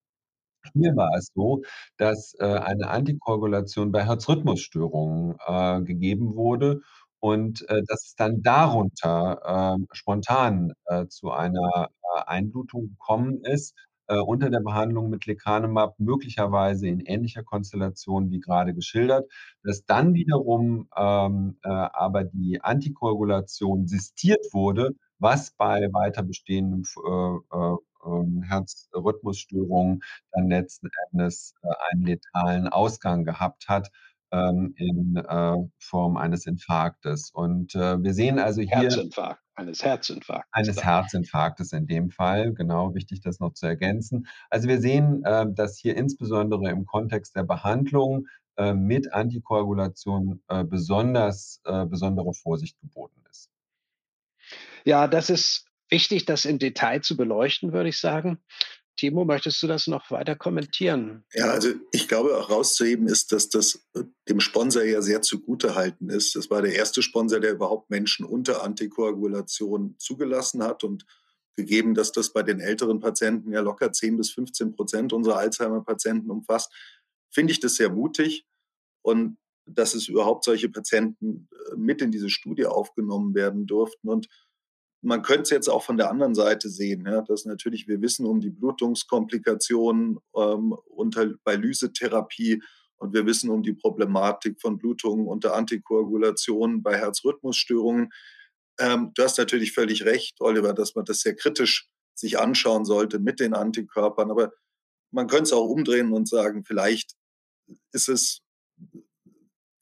Hier 0.74 0.96
war 0.96 1.10
es 1.18 1.30
so, 1.34 1.62
dass, 1.98 2.34
äh, 2.40 2.44
eine 2.46 2.88
Antikoagulation 2.90 3.92
bei 3.92 4.04
Herzrhythmusstörungen, 4.06 5.36
äh, 5.46 5.82
gegeben 5.82 6.36
wurde 6.36 6.82
und, 7.20 7.68
äh, 7.70 7.82
dass 7.88 8.06
es 8.06 8.14
dann 8.16 8.42
darunter, 8.42 9.40
ähm, 9.76 9.88
spontan, 9.92 10.72
äh, 10.86 11.06
zu 11.08 11.32
einer, 11.32 11.90
äh, 12.18 12.22
Einblutung 12.26 12.90
gekommen 12.90 13.40
ist, 13.44 13.74
äh, 14.08 14.18
unter 14.18 14.50
der 14.50 14.60
Behandlung 14.60 15.10
mit 15.10 15.26
Lecanemab, 15.26 15.98
möglicherweise 15.98 16.88
in 16.88 17.00
ähnlicher 17.00 17.42
Konstellation 17.42 18.30
wie 18.30 18.40
grade 18.40 18.74
geschildert, 18.74 19.30
dass 19.62 19.84
dann 19.84 20.14
wiederum, 20.14 20.88
ähm, 20.96 21.58
äh, 21.64 21.68
aber 21.68 22.24
die 22.24 22.60
Antikoagulation 22.62 23.86
sistiert 23.86 24.44
wurde, 24.52 24.90
was 25.18 25.50
bei 25.52 25.88
weiter 25.92 26.22
bestehendem 26.22 26.82
f 26.82 26.96
äh, 27.06 27.56
äh, 27.56 27.76
ähm, 28.06 28.42
Herzrhythmusstörungen 28.42 30.02
dann 30.32 30.48
letzten 30.48 30.88
Endes, 31.10 31.54
äh, 31.62 31.68
einen 31.90 32.02
letalen 32.06 32.68
Ausgang 32.68 33.24
gehabt 33.24 33.68
hat, 33.68 33.90
ähm, 34.32 34.74
in, 34.76 35.16
äh, 35.16 35.56
Form 35.78 36.16
eines 36.16 36.46
Infarktes. 36.46 37.30
Und, 37.32 37.74
äh, 37.74 38.02
wir 38.02 38.14
sehen 38.14 38.38
also 38.38 38.60
hier 38.62 38.68
Herzinfarkt, 38.82 39.40
eines 39.56 39.82
Herzinfarktes 39.82 40.52
eines. 40.52 40.84
Herzinfarktes 40.84 41.72
in 41.72 41.86
dem 41.86 42.10
Fall, 42.10 42.52
genau, 42.54 42.94
wichtig, 42.94 43.20
das 43.20 43.40
noch 43.40 43.54
zu 43.54 43.66
ergänzen. 43.66 44.26
Also, 44.50 44.68
wir 44.68 44.80
sehen, 44.80 45.24
äh, 45.24 45.46
dass 45.48 45.78
hier 45.78 45.96
insbesondere 45.96 46.70
im 46.70 46.86
Kontext 46.86 47.34
der 47.34 47.44
Behandlung, 47.44 48.26
äh, 48.56 48.72
mit 48.72 49.12
Antikoagulation, 49.12 50.42
äh, 50.48 50.64
besonders 50.64 51.60
äh, 51.64 51.84
besondere 51.84 52.32
Vorsicht 52.32 52.80
geboten 52.80 53.22
ist. 53.30 53.50
Ja, 54.84 55.08
das 55.08 55.28
ist 55.28 55.66
wichtig, 55.90 56.24
das 56.24 56.44
im 56.44 56.58
Detail 56.58 57.00
zu 57.02 57.16
beleuchten, 57.16 57.72
würde 57.72 57.90
ich 57.90 57.98
sagen. 57.98 58.38
Timo, 58.96 59.24
möchtest 59.24 59.62
du 59.62 59.66
das 59.66 59.86
noch 59.86 60.10
weiter 60.10 60.36
kommentieren? 60.36 61.24
Ja, 61.32 61.50
also 61.50 61.70
ich 61.92 62.08
glaube, 62.08 62.36
auch 62.36 62.50
rauszuheben 62.50 63.06
ist, 63.08 63.32
dass 63.32 63.48
das 63.48 63.86
äh, 63.94 64.04
dem 64.28 64.40
Sponsor 64.40 64.82
ja 64.82 65.02
sehr 65.02 65.22
zugutehalten 65.22 66.10
ist. 66.10 66.34
Das 66.34 66.50
war 66.50 66.62
der 66.62 66.74
erste 66.74 67.02
Sponsor, 67.02 67.40
der 67.40 67.52
überhaupt 67.52 67.90
Menschen 67.90 68.26
unter 68.26 68.62
Antikoagulation 68.62 69.94
zugelassen 69.98 70.62
hat 70.62 70.84
und 70.84 71.06
gegeben, 71.56 71.94
dass 71.94 72.12
das 72.12 72.32
bei 72.32 72.42
den 72.42 72.60
älteren 72.60 73.00
Patienten 73.00 73.52
ja 73.52 73.60
locker 73.60 73.92
10 73.92 74.16
bis 74.16 74.30
15 74.30 74.72
Prozent 74.72 75.12
unserer 75.12 75.38
Alzheimer-Patienten 75.38 76.30
umfasst, 76.30 76.72
finde 77.30 77.52
ich 77.52 77.60
das 77.60 77.76
sehr 77.76 77.90
mutig. 77.90 78.46
Und 79.02 79.38
dass 79.66 79.94
es 79.94 80.08
überhaupt 80.08 80.44
solche 80.44 80.68
Patienten 80.68 81.48
äh, 81.52 81.76
mit 81.76 82.00
in 82.00 82.10
diese 82.10 82.30
Studie 82.30 82.66
aufgenommen 82.66 83.34
werden 83.34 83.66
durften. 83.66 84.08
Und 84.08 84.28
man 85.02 85.22
könnte 85.22 85.42
es 85.42 85.50
jetzt 85.50 85.68
auch 85.68 85.82
von 85.82 85.96
der 85.96 86.10
anderen 86.10 86.34
Seite 86.34 86.68
sehen, 86.68 87.06
ja, 87.06 87.22
dass 87.22 87.44
natürlich 87.44 87.86
wir 87.86 88.00
wissen 88.00 88.26
um 88.26 88.40
die 88.40 88.50
Blutungskomplikationen 88.50 90.18
ähm, 90.36 90.74
unter, 90.86 91.34
bei 91.44 91.54
Lysetherapie 91.54 92.62
und 92.96 93.12
wir 93.12 93.26
wissen 93.26 93.50
um 93.50 93.62
die 93.62 93.74
Problematik 93.74 94.60
von 94.60 94.78
Blutungen 94.78 95.26
unter 95.26 95.54
Antikoagulation 95.54 96.82
bei 96.82 96.96
Herzrhythmusstörungen. 96.96 98.10
Ähm, 98.78 99.12
du 99.14 99.22
hast 99.22 99.38
natürlich 99.38 99.72
völlig 99.72 100.04
recht, 100.04 100.40
Oliver, 100.40 100.72
dass 100.72 100.94
man 100.94 101.04
das 101.04 101.20
sehr 101.20 101.34
kritisch 101.34 101.88
sich 102.14 102.38
anschauen 102.38 102.84
sollte 102.84 103.18
mit 103.18 103.40
den 103.40 103.54
Antikörpern. 103.54 104.30
Aber 104.30 104.52
man 105.10 105.26
könnte 105.26 105.44
es 105.44 105.52
auch 105.52 105.68
umdrehen 105.68 106.12
und 106.12 106.28
sagen, 106.28 106.64
vielleicht 106.64 107.12
ist 107.92 108.08
es, 108.08 108.40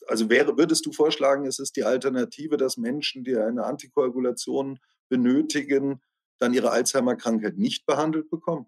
also 0.07 0.29
wäre, 0.29 0.59
würdest 0.59 0.85
du 0.87 0.93
vorschlagen, 0.93 1.47
es 1.47 1.59
ist 1.59 1.77
die 1.77 1.85
Alternative, 1.85 2.57
dass 2.57 2.77
Menschen, 2.77 3.25
die 3.25 3.37
eine 3.37 3.65
Antikoagulation 3.65 4.81
benötigen, 5.09 6.01
dann 6.39 6.55
ihre 6.55 6.71
Alzheimer-Krankheit 6.71 7.57
nicht 7.57 7.87
behandelt 7.87 8.31
bekommen? 8.31 8.67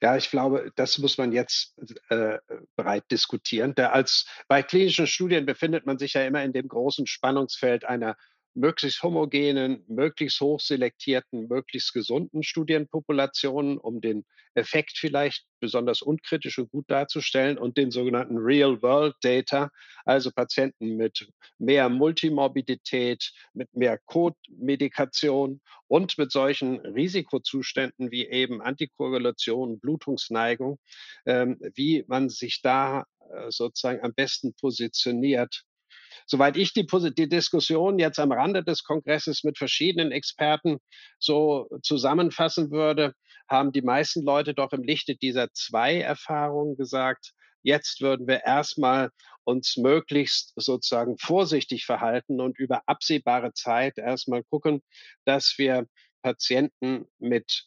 Ja, 0.00 0.16
ich 0.16 0.30
glaube, 0.30 0.72
das 0.76 0.98
muss 0.98 1.18
man 1.18 1.32
jetzt 1.32 1.74
äh, 2.08 2.38
breit 2.76 3.04
diskutieren. 3.10 3.74
Der 3.74 3.92
als, 3.92 4.26
bei 4.46 4.62
klinischen 4.62 5.06
Studien 5.06 5.44
befindet 5.44 5.86
man 5.86 5.98
sich 5.98 6.14
ja 6.14 6.24
immer 6.24 6.42
in 6.44 6.52
dem 6.52 6.68
großen 6.68 7.06
Spannungsfeld 7.06 7.84
einer 7.84 8.16
möglichst 8.58 9.02
homogenen, 9.02 9.84
möglichst 9.88 10.40
hochselektierten, 10.40 11.46
möglichst 11.48 11.94
gesunden 11.94 12.42
Studienpopulationen, 12.42 13.78
um 13.78 14.00
den 14.00 14.24
Effekt 14.54 14.98
vielleicht 14.98 15.44
besonders 15.60 16.02
unkritisch 16.02 16.58
und 16.58 16.70
gut 16.70 16.90
darzustellen 16.90 17.58
und 17.58 17.76
den 17.76 17.90
sogenannten 17.90 18.36
Real-World-Data, 18.36 19.70
also 20.04 20.30
Patienten 20.32 20.96
mit 20.96 21.28
mehr 21.58 21.88
Multimorbidität, 21.88 23.32
mit 23.54 23.72
mehr 23.74 23.98
Code-Medikation 24.06 25.60
und 25.86 26.18
mit 26.18 26.32
solchen 26.32 26.80
Risikozuständen 26.80 28.10
wie 28.10 28.26
eben 28.26 28.60
Antikoagulation, 28.60 29.78
Blutungsneigung, 29.78 30.78
ähm, 31.26 31.58
wie 31.74 32.04
man 32.08 32.28
sich 32.28 32.60
da 32.62 33.04
äh, 33.30 33.50
sozusagen 33.50 34.02
am 34.02 34.14
besten 34.14 34.54
positioniert 34.54 35.64
soweit 36.26 36.56
ich 36.56 36.72
die, 36.72 36.86
die 36.86 37.28
Diskussion 37.28 37.98
jetzt 37.98 38.18
am 38.18 38.32
Rande 38.32 38.64
des 38.64 38.84
Kongresses 38.84 39.44
mit 39.44 39.58
verschiedenen 39.58 40.12
Experten 40.12 40.78
so 41.18 41.68
zusammenfassen 41.82 42.70
würde, 42.70 43.14
haben 43.48 43.72
die 43.72 43.82
meisten 43.82 44.22
Leute 44.22 44.54
doch 44.54 44.72
im 44.72 44.82
Lichte 44.82 45.16
dieser 45.16 45.52
zwei 45.52 46.00
Erfahrungen 46.00 46.76
gesagt, 46.76 47.32
jetzt 47.62 48.00
würden 48.00 48.26
wir 48.26 48.44
erstmal 48.44 49.10
uns 49.44 49.76
möglichst 49.76 50.52
sozusagen 50.56 51.16
vorsichtig 51.18 51.86
verhalten 51.86 52.40
und 52.40 52.58
über 52.58 52.82
absehbare 52.86 53.52
Zeit 53.54 53.98
erstmal 53.98 54.44
gucken, 54.44 54.82
dass 55.24 55.54
wir 55.56 55.86
Patienten 56.22 57.06
mit 57.18 57.64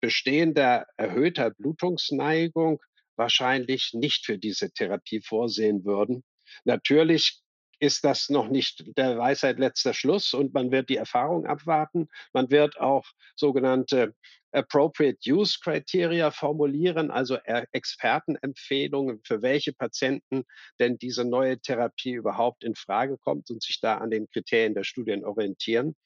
bestehender 0.00 0.86
erhöhter 0.96 1.50
Blutungsneigung 1.50 2.80
wahrscheinlich 3.16 3.90
nicht 3.92 4.24
für 4.24 4.38
diese 4.38 4.72
Therapie 4.72 5.20
vorsehen 5.20 5.84
würden. 5.84 6.24
Natürlich 6.64 7.42
ist 7.80 8.04
das 8.04 8.28
noch 8.28 8.48
nicht 8.48 8.84
der 8.96 9.18
Weisheit 9.18 9.58
letzter 9.58 9.94
Schluss 9.94 10.34
und 10.34 10.54
man 10.54 10.70
wird 10.70 10.90
die 10.90 10.96
Erfahrung 10.96 11.46
abwarten. 11.46 12.08
Man 12.32 12.50
wird 12.50 12.78
auch 12.78 13.06
sogenannte 13.36 14.14
Appropriate 14.52 15.18
Use 15.26 15.58
Criteria 15.62 16.30
formulieren, 16.30 17.10
also 17.10 17.38
Expertenempfehlungen, 17.72 19.20
für 19.24 19.42
welche 19.42 19.72
Patienten 19.72 20.44
denn 20.78 20.98
diese 20.98 21.24
neue 21.24 21.58
Therapie 21.58 22.12
überhaupt 22.12 22.64
in 22.64 22.74
Frage 22.74 23.16
kommt 23.16 23.50
und 23.50 23.62
sich 23.62 23.80
da 23.80 23.98
an 23.98 24.10
den 24.10 24.28
Kriterien 24.28 24.74
der 24.74 24.84
Studien 24.84 25.24
orientieren. 25.24 25.96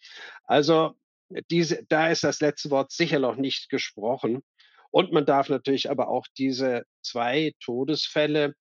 Also 0.45 0.95
diese, 1.51 1.85
da 1.89 2.09
ist 2.09 2.23
das 2.23 2.41
letzte 2.41 2.71
Wort 2.71 2.93
sicher 2.93 3.19
noch 3.19 3.37
nicht 3.37 3.69
gesprochen. 3.69 4.43
Und 4.91 5.11
man 5.11 5.27
darf 5.27 5.49
natürlich 5.49 5.91
aber 5.91 6.09
auch 6.09 6.27
diese 6.39 6.85
zwei 7.03 7.53
Todesfälle 7.61 8.55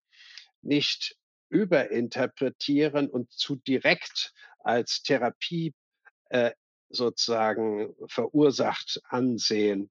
nicht 0.63 1.15
überinterpretieren 1.53 3.09
und 3.09 3.31
zu 3.31 3.55
direkt 3.55 4.33
als 4.59 5.03
Therapie 5.03 5.73
äh, 6.29 6.51
sozusagen 6.89 7.93
verursacht 8.07 9.01
ansehen. 9.09 9.89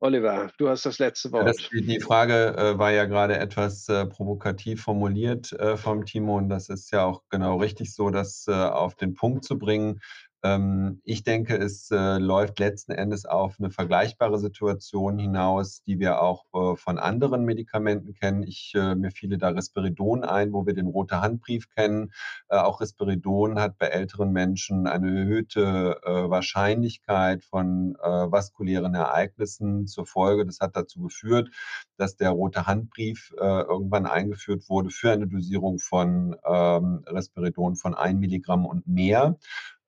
Oliver, 0.00 0.50
du 0.58 0.68
hast 0.68 0.84
das 0.84 0.98
letzte 0.98 1.30
das 1.30 1.44
Wort. 1.44 1.70
die 1.72 1.86
die 1.86 2.00
Frage, 2.00 2.56
äh, 2.56 2.76
war 2.76 2.90
ja 2.90 3.04
gerade 3.04 3.38
etwas, 3.38 3.88
äh, 3.88 4.04
provokativ 4.04 4.82
formuliert, 4.82 5.52
äh, 5.52 5.76
vom 5.76 6.04
Timo 6.04 6.38
und 6.38 6.48
das 6.48 6.68
ist 6.68 6.90
ja 6.90 7.04
auch 7.04 7.22
genau 7.28 7.58
richtig 7.58 7.94
so, 7.94 8.10
das, 8.10 8.46
äh, 8.48 8.52
auf 8.52 8.96
den 8.96 9.14
Punkt 9.14 9.44
zu 9.44 9.58
bringen. 9.58 10.00
Ähm, 10.44 11.00
ich 11.04 11.22
denke, 11.22 11.56
es 11.56 11.90
äh, 11.92 12.18
läuft 12.18 12.58
letzten 12.58 12.92
Endes 12.92 13.26
auf 13.26 13.56
eine 13.58 13.70
vergleichbare 13.70 14.38
Situation 14.38 15.18
hinaus, 15.18 15.82
die 15.84 16.00
wir 16.00 16.20
auch 16.20 16.46
äh, 16.52 16.76
von 16.76 16.98
anderen 16.98 17.44
Medikamenten 17.44 18.14
kennen. 18.14 18.42
Ich, 18.42 18.72
äh, 18.74 18.96
mir 18.96 19.12
fiele 19.12 19.38
da 19.38 19.50
Risperidon 19.50 20.24
ein, 20.24 20.52
wo 20.52 20.66
wir 20.66 20.74
den 20.74 20.88
rote 20.88 21.20
Handbrief 21.20 21.68
kennen. 21.70 22.12
Auch 22.48 22.80
Risperidon 22.80 23.58
hat 23.58 23.78
bei 23.78 23.86
älteren 23.86 24.32
Menschen 24.32 24.86
eine 24.86 25.20
erhöhte 25.20 26.00
Wahrscheinlichkeit 26.04 27.44
von 27.44 27.94
vaskulären 27.94 28.94
Ereignissen 28.94 29.86
zur 29.86 30.06
Folge. 30.06 30.44
Das 30.44 30.60
hat 30.60 30.76
dazu 30.76 31.02
geführt, 31.02 31.50
dass 31.96 32.16
der 32.16 32.30
rote 32.30 32.66
Handbrief 32.66 33.32
irgendwann 33.38 34.06
eingeführt 34.06 34.68
wurde 34.68 34.90
für 34.90 35.12
eine 35.12 35.26
Dosierung 35.26 35.78
von 35.78 36.36
ähm, 36.44 37.04
Risperidon 37.06 37.76
von 37.76 37.94
1 37.94 38.18
Milligramm 38.20 38.66
und 38.66 38.86
mehr. 38.86 39.38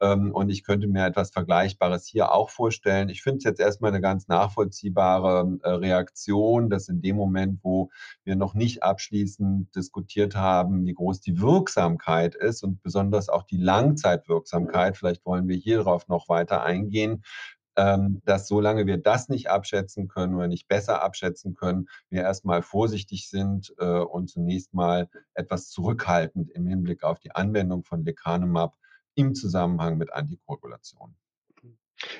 Ähm, 0.00 0.32
und 0.32 0.50
ich 0.50 0.64
könnte 0.64 0.86
mir 0.86 1.06
etwas 1.06 1.30
Vergleichbares 1.30 2.06
hier 2.06 2.32
auch 2.32 2.50
vorstellen. 2.50 3.08
Ich 3.08 3.22
finde 3.22 3.38
es 3.38 3.44
jetzt 3.44 3.60
erstmal 3.60 3.90
eine 3.90 4.00
ganz 4.00 4.28
nachvollziehbare 4.28 5.58
äh, 5.62 5.70
Reaktion, 5.70 6.70
dass 6.70 6.88
in 6.88 7.00
dem 7.00 7.16
Moment, 7.16 7.60
wo 7.62 7.90
wir 8.24 8.36
noch 8.36 8.54
nicht 8.54 8.82
abschließend 8.82 9.74
diskutiert 9.74 10.34
haben, 10.36 10.84
wie 10.86 10.94
groß 10.94 11.20
die 11.20 11.40
Wirksamkeit 11.40 12.34
ist 12.34 12.62
und 12.62 12.82
besonders 12.82 13.28
auch 13.28 13.44
die 13.44 13.58
Langzeitwirksamkeit, 13.58 14.96
vielleicht 14.96 15.24
wollen 15.26 15.48
wir 15.48 15.56
hierauf 15.56 16.08
noch 16.08 16.28
weiter 16.28 16.62
eingehen, 16.62 17.22
ähm, 17.76 18.22
dass 18.24 18.46
solange 18.46 18.86
wir 18.86 18.98
das 18.98 19.28
nicht 19.28 19.50
abschätzen 19.50 20.08
können 20.08 20.34
oder 20.34 20.48
nicht 20.48 20.68
besser 20.68 21.02
abschätzen 21.02 21.54
können, 21.54 21.88
wir 22.08 22.22
erstmal 22.22 22.62
vorsichtig 22.62 23.28
sind 23.28 23.74
äh, 23.78 23.84
und 23.84 24.28
zunächst 24.28 24.74
mal 24.74 25.08
etwas 25.34 25.70
zurückhaltend 25.70 26.50
im 26.50 26.66
Hinblick 26.66 27.02
auf 27.02 27.18
die 27.18 27.34
Anwendung 27.34 27.84
von 27.84 28.04
Lecanemab 28.04 28.76
im 29.14 29.34
Zusammenhang 29.34 29.98
mit 29.98 30.12
Antikoagulation. 30.12 31.14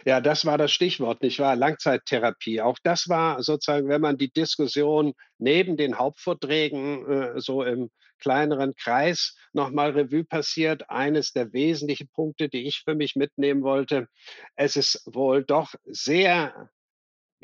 Ja, 0.05 0.21
das 0.21 0.47
war 0.47 0.59
das 0.59 0.73
Stichwort, 0.73 1.23
nicht 1.23 1.39
wahr? 1.39 1.57
Langzeittherapie. 1.57 2.61
Auch 2.61 2.79
das 2.83 3.09
war 3.09 3.43
sozusagen, 3.43 3.89
wenn 3.89 4.01
man 4.01 4.17
die 4.17 4.33
Diskussion 4.33 5.15
neben 5.39 5.77
den 5.77 5.99
Hauptvorträgen 5.99 7.07
äh, 7.07 7.41
so 7.41 7.63
im 7.63 7.91
kleineren 8.19 8.75
Kreis 8.77 9.37
nochmal 9.53 9.91
Revue 9.91 10.25
passiert, 10.25 10.89
eines 10.89 11.33
der 11.33 11.53
wesentlichen 11.53 12.09
Punkte, 12.09 12.49
die 12.49 12.67
ich 12.67 12.83
für 12.85 12.95
mich 12.95 13.17
mitnehmen 13.17 13.63
wollte. 13.63 14.09
Es 14.57 14.77
ist 14.77 15.03
wohl 15.05 15.45
doch 15.45 15.75
sehr 15.85 16.71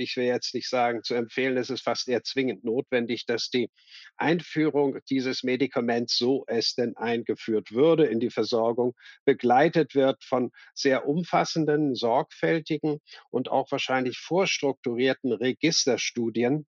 ich 0.01 0.17
will 0.17 0.25
jetzt 0.25 0.55
nicht 0.55 0.69
sagen, 0.69 1.03
zu 1.03 1.15
empfehlen, 1.15 1.57
es 1.57 1.71
ist 1.71 1.83
fast 1.83 2.09
eher 2.09 2.23
zwingend 2.23 2.65
notwendig, 2.65 3.27
dass 3.27 3.51
die 3.51 3.71
Einführung 4.17 4.99
dieses 5.09 5.43
Medikaments, 5.43 6.17
so 6.17 6.45
es 6.47 6.75
denn 6.75 6.97
eingeführt 6.97 7.73
würde, 7.73 8.07
in 8.07 8.19
die 8.19 8.31
Versorgung 8.31 8.95
begleitet 9.25 9.95
wird 9.95 10.25
von 10.25 10.51
sehr 10.75 11.07
umfassenden, 11.07 11.95
sorgfältigen 11.95 13.01
und 13.31 13.51
auch 13.51 13.71
wahrscheinlich 13.71 14.19
vorstrukturierten 14.19 15.33
Registerstudien. 15.33 16.67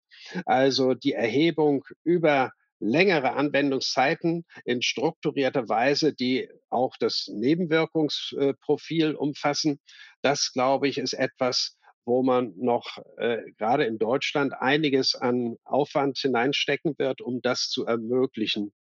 Also 0.46 0.94
die 0.94 1.14
Erhebung 1.14 1.84
über 2.04 2.52
längere 2.80 3.34
Anwendungszeiten 3.34 4.46
in 4.66 4.82
strukturierter 4.82 5.68
Weise, 5.68 6.14
die 6.14 6.50
auch 6.70 6.96
das 7.00 7.28
Nebenwirkungsprofil 7.32 9.16
umfassen. 9.16 9.80
Das, 10.22 10.52
glaube 10.54 10.88
ich, 10.88 10.98
ist 10.98 11.14
etwas, 11.14 11.77
wo 12.08 12.24
man 12.24 12.54
noch 12.58 12.98
äh, 13.18 13.52
gerade 13.58 13.86
in 13.86 13.98
Deutschland 14.00 14.54
einiges 14.54 15.14
an 15.14 15.58
Aufwand 15.66 16.18
hineinstecken 16.18 16.96
wird, 16.98 17.22
um 17.22 17.42
das 17.42 17.70
zu 17.70 17.86
ermöglichen. 17.86 18.74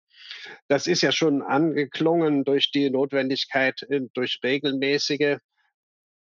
Das 0.68 0.86
ist 0.86 1.02
ja 1.02 1.12
schon 1.12 1.42
angeklungen 1.42 2.44
durch 2.44 2.70
die 2.70 2.88
Notwendigkeit, 2.88 3.82
äh, 3.90 4.02
durch 4.14 4.38
regelmäßige 4.42 5.38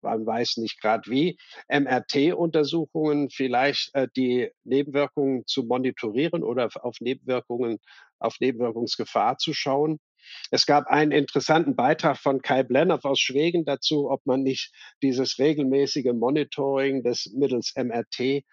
man 0.05 0.25
weiß 0.25 0.57
nicht 0.57 0.79
gerade 0.79 1.09
wie, 1.09 1.37
MRT-Untersuchungen 1.67 3.29
vielleicht 3.31 3.93
äh, 3.95 4.07
die 4.15 4.51
Nebenwirkungen 4.63 5.45
zu 5.47 5.63
monitorieren 5.63 6.43
oder 6.43 6.69
auf 6.81 6.97
Nebenwirkungen, 7.01 7.79
auf 8.19 8.39
Nebenwirkungsgefahr 8.39 9.37
zu 9.37 9.53
schauen. 9.53 9.99
Es 10.51 10.65
gab 10.65 10.87
einen 10.87 11.11
interessanten 11.11 11.75
Beitrag 11.75 12.17
von 12.17 12.41
Kai 12.41 12.63
Blennow 12.63 13.03
aus 13.03 13.19
Schweden 13.19 13.65
dazu, 13.65 14.09
ob 14.09 14.25
man 14.25 14.43
nicht 14.43 14.71
dieses 15.01 15.39
regelmäßige 15.39 16.13
Monitoring 16.13 17.03
des 17.03 17.31
mittels 17.35 17.73
MRT 17.75 18.43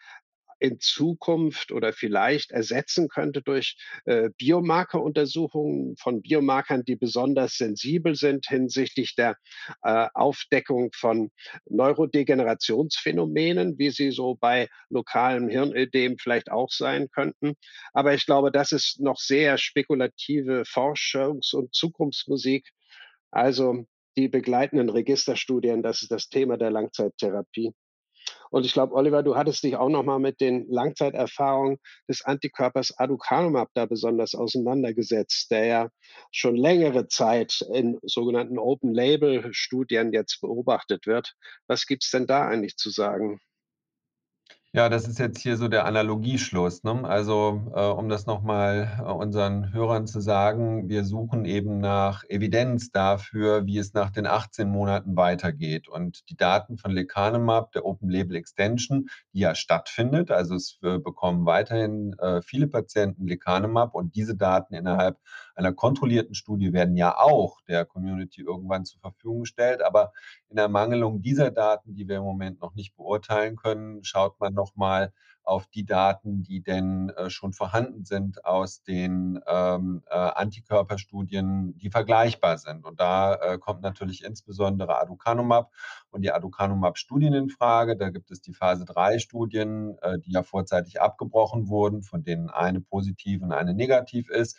in 0.62 0.78
Zukunft 0.78 1.72
oder 1.72 1.92
vielleicht 1.92 2.52
ersetzen 2.52 3.08
könnte 3.08 3.42
durch 3.42 3.76
äh, 4.04 4.30
Biomarkeruntersuchungen 4.38 5.96
von 5.96 6.22
Biomarkern, 6.22 6.84
die 6.84 6.94
besonders 6.94 7.56
sensibel 7.56 8.14
sind 8.14 8.46
hinsichtlich 8.46 9.16
der 9.16 9.36
äh, 9.82 10.06
Aufdeckung 10.14 10.92
von 10.94 11.32
Neurodegenerationsphänomenen, 11.68 13.76
wie 13.78 13.90
sie 13.90 14.12
so 14.12 14.36
bei 14.36 14.68
lokalem 14.88 15.48
Hirnödem 15.48 16.16
vielleicht 16.18 16.52
auch 16.52 16.70
sein 16.70 17.10
könnten. 17.10 17.54
Aber 17.92 18.14
ich 18.14 18.24
glaube, 18.24 18.52
das 18.52 18.70
ist 18.70 19.00
noch 19.00 19.18
sehr 19.18 19.58
spekulative 19.58 20.62
Forschungs- 20.62 21.56
und 21.56 21.74
Zukunftsmusik. 21.74 22.70
Also 23.32 23.84
die 24.16 24.28
begleitenden 24.28 24.90
Registerstudien, 24.90 25.82
das 25.82 26.02
ist 26.02 26.12
das 26.12 26.28
Thema 26.28 26.56
der 26.56 26.70
Langzeittherapie. 26.70 27.72
Und 28.50 28.66
ich 28.66 28.72
glaube, 28.72 28.94
Oliver, 28.94 29.22
du 29.22 29.36
hattest 29.36 29.62
dich 29.62 29.76
auch 29.76 29.88
noch 29.88 30.02
mal 30.02 30.18
mit 30.18 30.40
den 30.40 30.66
Langzeiterfahrungen 30.68 31.78
des 32.08 32.24
Antikörpers 32.24 32.98
Aducanumab 32.98 33.70
da 33.74 33.86
besonders 33.86 34.34
auseinandergesetzt, 34.34 35.50
der 35.50 35.64
ja 35.66 35.88
schon 36.30 36.56
längere 36.56 37.08
Zeit 37.08 37.64
in 37.72 37.98
sogenannten 38.02 38.58
Open-Label-Studien 38.58 40.12
jetzt 40.12 40.40
beobachtet 40.40 41.06
wird. 41.06 41.34
Was 41.66 41.86
gibt 41.86 42.04
es 42.04 42.10
denn 42.10 42.26
da 42.26 42.46
eigentlich 42.46 42.76
zu 42.76 42.90
sagen? 42.90 43.40
Ja, 44.74 44.88
das 44.88 45.06
ist 45.06 45.18
jetzt 45.18 45.38
hier 45.42 45.58
so 45.58 45.68
der 45.68 45.84
Analogieschluss. 45.84 46.82
Ne? 46.82 47.04
Also, 47.04 47.70
äh, 47.74 47.84
um 47.88 48.08
das 48.08 48.24
nochmal 48.24 48.98
äh, 49.00 49.02
unseren 49.02 49.70
Hörern 49.70 50.06
zu 50.06 50.20
sagen, 50.20 50.88
wir 50.88 51.04
suchen 51.04 51.44
eben 51.44 51.76
nach 51.78 52.24
Evidenz 52.30 52.90
dafür, 52.90 53.66
wie 53.66 53.76
es 53.76 53.92
nach 53.92 54.08
den 54.08 54.26
18 54.26 54.66
Monaten 54.70 55.14
weitergeht. 55.14 55.88
Und 55.88 56.26
die 56.30 56.38
Daten 56.38 56.78
von 56.78 56.90
Lecanemab, 56.90 57.72
der 57.72 57.84
Open 57.84 58.08
Label 58.08 58.34
Extension, 58.34 59.08
die 59.34 59.40
ja 59.40 59.54
stattfindet, 59.54 60.30
also 60.30 60.54
es 60.54 60.78
äh, 60.82 60.98
bekommen 60.98 61.44
weiterhin 61.44 62.14
äh, 62.18 62.40
viele 62.40 62.66
Patienten 62.66 63.26
Lecanemab 63.26 63.94
und 63.94 64.14
diese 64.16 64.36
Daten 64.36 64.72
innerhalb 64.72 65.18
einer 65.54 65.72
kontrollierten 65.72 66.34
Studie 66.34 66.72
werden 66.72 66.96
ja 66.96 67.18
auch 67.18 67.60
der 67.62 67.84
Community 67.84 68.42
irgendwann 68.42 68.84
zur 68.84 69.00
Verfügung 69.00 69.40
gestellt. 69.40 69.82
Aber 69.82 70.12
in 70.48 70.58
Ermangelung 70.58 71.22
dieser 71.22 71.50
Daten, 71.50 71.94
die 71.94 72.08
wir 72.08 72.16
im 72.16 72.24
Moment 72.24 72.60
noch 72.60 72.74
nicht 72.74 72.96
beurteilen 72.96 73.56
können, 73.56 74.04
schaut 74.04 74.38
man 74.40 74.54
nochmal 74.54 75.12
auf 75.44 75.66
die 75.66 75.84
Daten, 75.84 76.42
die 76.42 76.62
denn 76.62 77.10
äh, 77.10 77.30
schon 77.30 77.52
vorhanden 77.52 78.04
sind 78.04 78.44
aus 78.44 78.82
den 78.82 79.40
ähm, 79.46 80.02
äh, 80.08 80.14
Antikörperstudien, 80.14 81.76
die 81.78 81.90
vergleichbar 81.90 82.58
sind. 82.58 82.84
Und 82.84 83.00
da 83.00 83.34
äh, 83.34 83.58
kommt 83.58 83.82
natürlich 83.82 84.24
insbesondere 84.24 85.00
Aducanumab 85.00 85.72
und 86.10 86.22
die 86.22 86.32
Aducanumab-Studien 86.32 87.34
in 87.34 87.48
Frage. 87.48 87.96
Da 87.96 88.10
gibt 88.10 88.30
es 88.30 88.40
die 88.40 88.54
Phase 88.54 88.84
3-Studien, 88.84 89.96
äh, 90.00 90.18
die 90.20 90.32
ja 90.32 90.42
vorzeitig 90.42 91.00
abgebrochen 91.00 91.68
wurden, 91.68 92.02
von 92.02 92.22
denen 92.22 92.48
eine 92.48 92.80
positiv 92.80 93.42
und 93.42 93.52
eine 93.52 93.74
negativ 93.74 94.30
ist. 94.30 94.56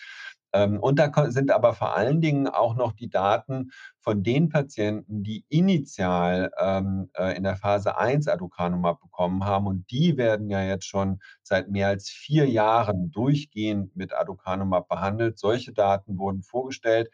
Ähm, 0.53 0.79
und 0.79 0.99
da 0.99 1.11
sind 1.31 1.51
aber 1.51 1.73
vor 1.73 1.95
allen 1.95 2.21
Dingen 2.21 2.47
auch 2.47 2.75
noch 2.75 2.93
die 2.93 3.09
Daten 3.09 3.71
von 3.99 4.23
den 4.23 4.49
Patienten, 4.49 5.23
die 5.23 5.45
initial 5.49 6.51
ähm, 6.59 7.09
äh, 7.15 7.35
in 7.35 7.43
der 7.43 7.55
Phase 7.55 7.97
1 7.97 8.27
Aducanumab 8.27 9.01
bekommen 9.01 9.45
haben. 9.45 9.67
Und 9.67 9.89
die 9.91 10.17
werden 10.17 10.49
ja 10.49 10.61
jetzt 10.63 10.85
schon 10.85 11.19
seit 11.41 11.69
mehr 11.69 11.87
als 11.87 12.09
vier 12.09 12.47
Jahren 12.47 13.11
durchgehend 13.11 13.95
mit 13.95 14.13
Aducanumab 14.13 14.87
behandelt. 14.87 15.39
Solche 15.39 15.73
Daten 15.73 16.17
wurden 16.17 16.43
vorgestellt. 16.43 17.09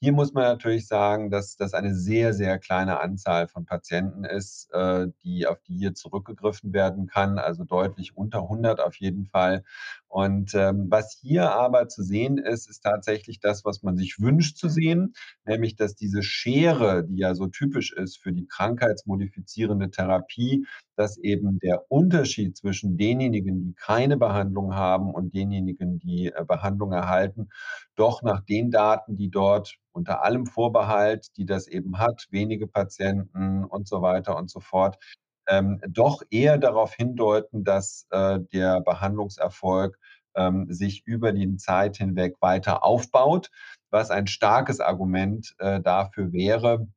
Hier 0.00 0.12
muss 0.12 0.34
man 0.34 0.44
natürlich 0.44 0.86
sagen, 0.86 1.30
dass 1.30 1.56
das 1.56 1.72
eine 1.72 1.94
sehr, 1.94 2.34
sehr 2.34 2.58
kleine 2.58 3.00
Anzahl 3.00 3.48
von 3.48 3.64
Patienten 3.64 4.24
ist, 4.24 4.68
äh, 4.72 5.06
die, 5.24 5.46
auf 5.46 5.62
die 5.62 5.76
hier 5.78 5.94
zurückgegriffen 5.94 6.72
werden 6.74 7.06
kann, 7.06 7.38
also 7.38 7.64
deutlich 7.64 8.14
unter 8.16 8.42
100 8.42 8.80
auf 8.80 8.96
jeden 8.96 9.24
Fall. 9.24 9.64
Und 10.08 10.54
ähm, 10.54 10.86
was 10.90 11.18
hier 11.20 11.52
aber 11.52 11.88
zu 11.88 12.02
sehen 12.02 12.38
ist, 12.38 12.68
ist 12.68 12.80
tatsächlich 12.82 13.40
das, 13.40 13.64
was 13.64 13.82
man 13.82 13.96
sich 13.96 14.20
wünscht 14.20 14.58
zu 14.58 14.68
sehen, 14.68 15.14
nämlich 15.46 15.74
dass 15.76 15.94
diese 15.94 16.22
Schere, 16.22 17.04
die 17.04 17.16
ja 17.16 17.34
so 17.34 17.46
typisch 17.46 17.92
ist 17.92 18.18
für 18.18 18.32
die 18.32 18.46
krankheitsmodifizierende 18.46 19.90
Therapie, 19.90 20.66
dass 20.96 21.16
eben 21.18 21.58
der 21.60 21.90
Unterschied 21.90 22.56
zwischen 22.56 22.96
denjenigen, 22.96 23.64
die 23.64 23.74
keine 23.74 24.16
Behandlung 24.16 24.74
haben 24.74 25.12
und 25.12 25.34
denjenigen, 25.34 25.98
die 25.98 26.26
äh, 26.26 26.44
Behandlung 26.46 26.92
erhalten, 26.92 27.48
doch 27.96 28.22
nach 28.22 28.44
den 28.44 28.70
Daten, 28.70 29.16
die 29.16 29.30
dort 29.30 29.76
unter 29.94 30.22
allem 30.24 30.46
Vorbehalt, 30.46 31.28
die 31.36 31.46
das 31.46 31.68
eben 31.68 31.98
hat, 31.98 32.26
wenige 32.30 32.66
Patienten 32.66 33.64
und 33.64 33.88
so 33.88 34.02
weiter 34.02 34.36
und 34.36 34.50
so 34.50 34.60
fort, 34.60 34.98
ähm, 35.46 35.80
doch 35.88 36.22
eher 36.30 36.58
darauf 36.58 36.94
hindeuten, 36.94 37.64
dass 37.64 38.06
äh, 38.10 38.40
der 38.52 38.80
Behandlungserfolg 38.80 39.98
ähm, 40.36 40.66
sich 40.72 41.06
über 41.06 41.32
die 41.32 41.56
Zeit 41.56 41.96
hinweg 41.96 42.36
weiter 42.40 42.82
aufbaut, 42.82 43.50
was 43.90 44.10
ein 44.10 44.26
starkes 44.26 44.80
Argument 44.80 45.54
äh, 45.58 45.80
dafür 45.80 46.32
wäre, 46.32 46.88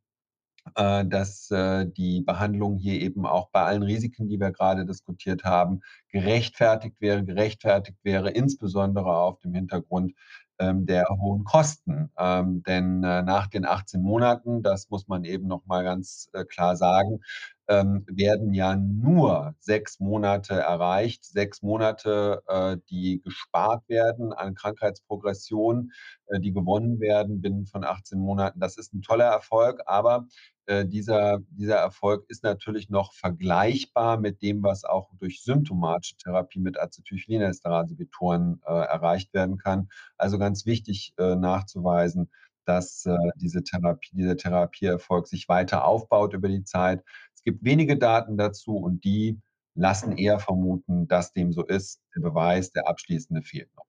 äh, 0.75 1.05
dass 1.05 1.51
äh, 1.51 1.85
die 1.87 2.21
Behandlung 2.21 2.77
hier 2.77 2.99
eben 3.01 3.25
auch 3.25 3.49
bei 3.51 3.63
allen 3.63 3.83
Risiken, 3.83 4.27
die 4.27 4.39
wir 4.39 4.51
gerade 4.51 4.85
diskutiert 4.85 5.43
haben, 5.43 5.81
gerechtfertigt 6.11 6.95
wäre, 6.99 7.23
gerechtfertigt 7.23 7.97
wäre, 8.03 8.31
insbesondere 8.31 9.15
auf 9.17 9.39
dem 9.39 9.53
Hintergrund 9.53 10.13
ähm, 10.59 10.85
der 10.85 11.05
hohen 11.09 11.43
Kosten. 11.43 12.11
Ähm, 12.17 12.63
denn 12.63 13.03
äh, 13.03 13.21
nach 13.21 13.47
den 13.47 13.65
18 13.65 14.01
Monaten, 14.01 14.63
das 14.63 14.89
muss 14.89 15.07
man 15.07 15.23
eben 15.23 15.47
noch 15.47 15.65
mal 15.65 15.83
ganz 15.83 16.29
äh, 16.33 16.45
klar 16.45 16.75
sagen, 16.75 17.19
ähm, 17.67 18.05
werden 18.07 18.53
ja 18.53 18.75
nur 18.75 19.53
sechs 19.59 19.99
Monate 19.99 20.55
erreicht, 20.55 21.25
sechs 21.25 21.61
Monate, 21.61 22.41
äh, 22.47 22.77
die 22.89 23.21
gespart 23.23 23.87
werden 23.89 24.33
an 24.33 24.55
Krankheitsprogression, 24.55 25.91
die 26.39 26.51
gewonnen 26.53 26.99
werden 26.99 27.41
binnen 27.41 27.65
von 27.67 27.83
18 27.83 28.19
Monaten. 28.19 28.59
Das 28.59 28.77
ist 28.77 28.93
ein 28.93 29.01
toller 29.01 29.25
Erfolg, 29.25 29.81
aber 29.85 30.27
äh, 30.67 30.85
dieser, 30.85 31.39
dieser 31.49 31.77
Erfolg 31.77 32.25
ist 32.29 32.43
natürlich 32.43 32.89
noch 32.89 33.13
vergleichbar 33.13 34.19
mit 34.19 34.41
dem, 34.41 34.63
was 34.63 34.83
auch 34.83 35.09
durch 35.19 35.41
symptomatische 35.41 36.17
Therapie 36.17 36.59
mit 36.59 36.77
Acetylcholinesterase-Inhibitoren 36.79 38.61
äh, 38.65 38.71
erreicht 38.71 39.33
werden 39.33 39.57
kann. 39.57 39.89
Also 40.17 40.37
ganz 40.37 40.65
wichtig 40.65 41.13
äh, 41.17 41.35
nachzuweisen, 41.35 42.29
dass 42.65 43.05
äh, 43.05 43.17
diese 43.37 43.63
Therapie, 43.63 44.15
dieser 44.15 44.37
Therapieerfolg 44.37 45.27
sich 45.27 45.47
weiter 45.47 45.85
aufbaut 45.85 46.33
über 46.33 46.49
die 46.49 46.63
Zeit. 46.63 47.03
Es 47.33 47.43
gibt 47.43 47.63
wenige 47.63 47.97
Daten 47.97 48.37
dazu 48.37 48.75
und 48.77 49.03
die 49.05 49.39
lassen 49.73 50.17
eher 50.17 50.39
vermuten, 50.39 51.07
dass 51.07 51.33
dem 51.33 51.53
so 51.53 51.63
ist. 51.63 52.01
Der 52.15 52.21
Beweis, 52.21 52.71
der 52.71 52.87
abschließende 52.87 53.41
fehlt 53.41 53.73
noch. 53.75 53.86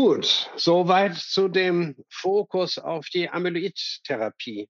Gut, 0.00 0.48
soweit 0.54 1.16
zu 1.16 1.48
dem 1.48 1.96
Fokus 2.08 2.78
auf 2.78 3.08
die 3.08 3.28
Amyloid-Therapie 3.28 4.68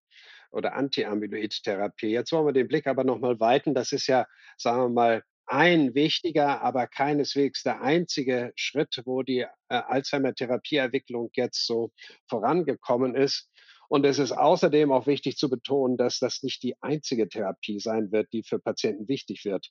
oder 0.50 0.72
Anti-Amyloid-Therapie. 0.72 2.08
Jetzt 2.08 2.32
wollen 2.32 2.46
wir 2.46 2.54
den 2.54 2.66
Blick 2.66 2.86
aber 2.86 3.04
nochmal 3.04 3.38
weiten. 3.38 3.74
Das 3.74 3.92
ist 3.92 4.06
ja, 4.06 4.24
sagen 4.56 4.84
wir 4.84 4.88
mal, 4.88 5.22
ein 5.44 5.94
wichtiger, 5.94 6.62
aber 6.62 6.86
keineswegs 6.86 7.62
der 7.62 7.82
einzige 7.82 8.52
Schritt, 8.56 9.02
wo 9.04 9.22
die 9.22 9.40
äh, 9.40 9.48
Alzheimer-Therapieentwicklung 9.68 11.28
jetzt 11.34 11.66
so 11.66 11.92
vorangekommen 12.30 13.14
ist. 13.14 13.50
Und 13.90 14.06
es 14.06 14.18
ist 14.18 14.32
außerdem 14.32 14.90
auch 14.90 15.06
wichtig 15.06 15.36
zu 15.36 15.50
betonen, 15.50 15.98
dass 15.98 16.20
das 16.20 16.42
nicht 16.42 16.62
die 16.62 16.74
einzige 16.80 17.28
Therapie 17.28 17.80
sein 17.80 18.12
wird, 18.12 18.32
die 18.32 18.44
für 18.44 18.58
Patienten 18.58 19.08
wichtig 19.08 19.44
wird. 19.44 19.68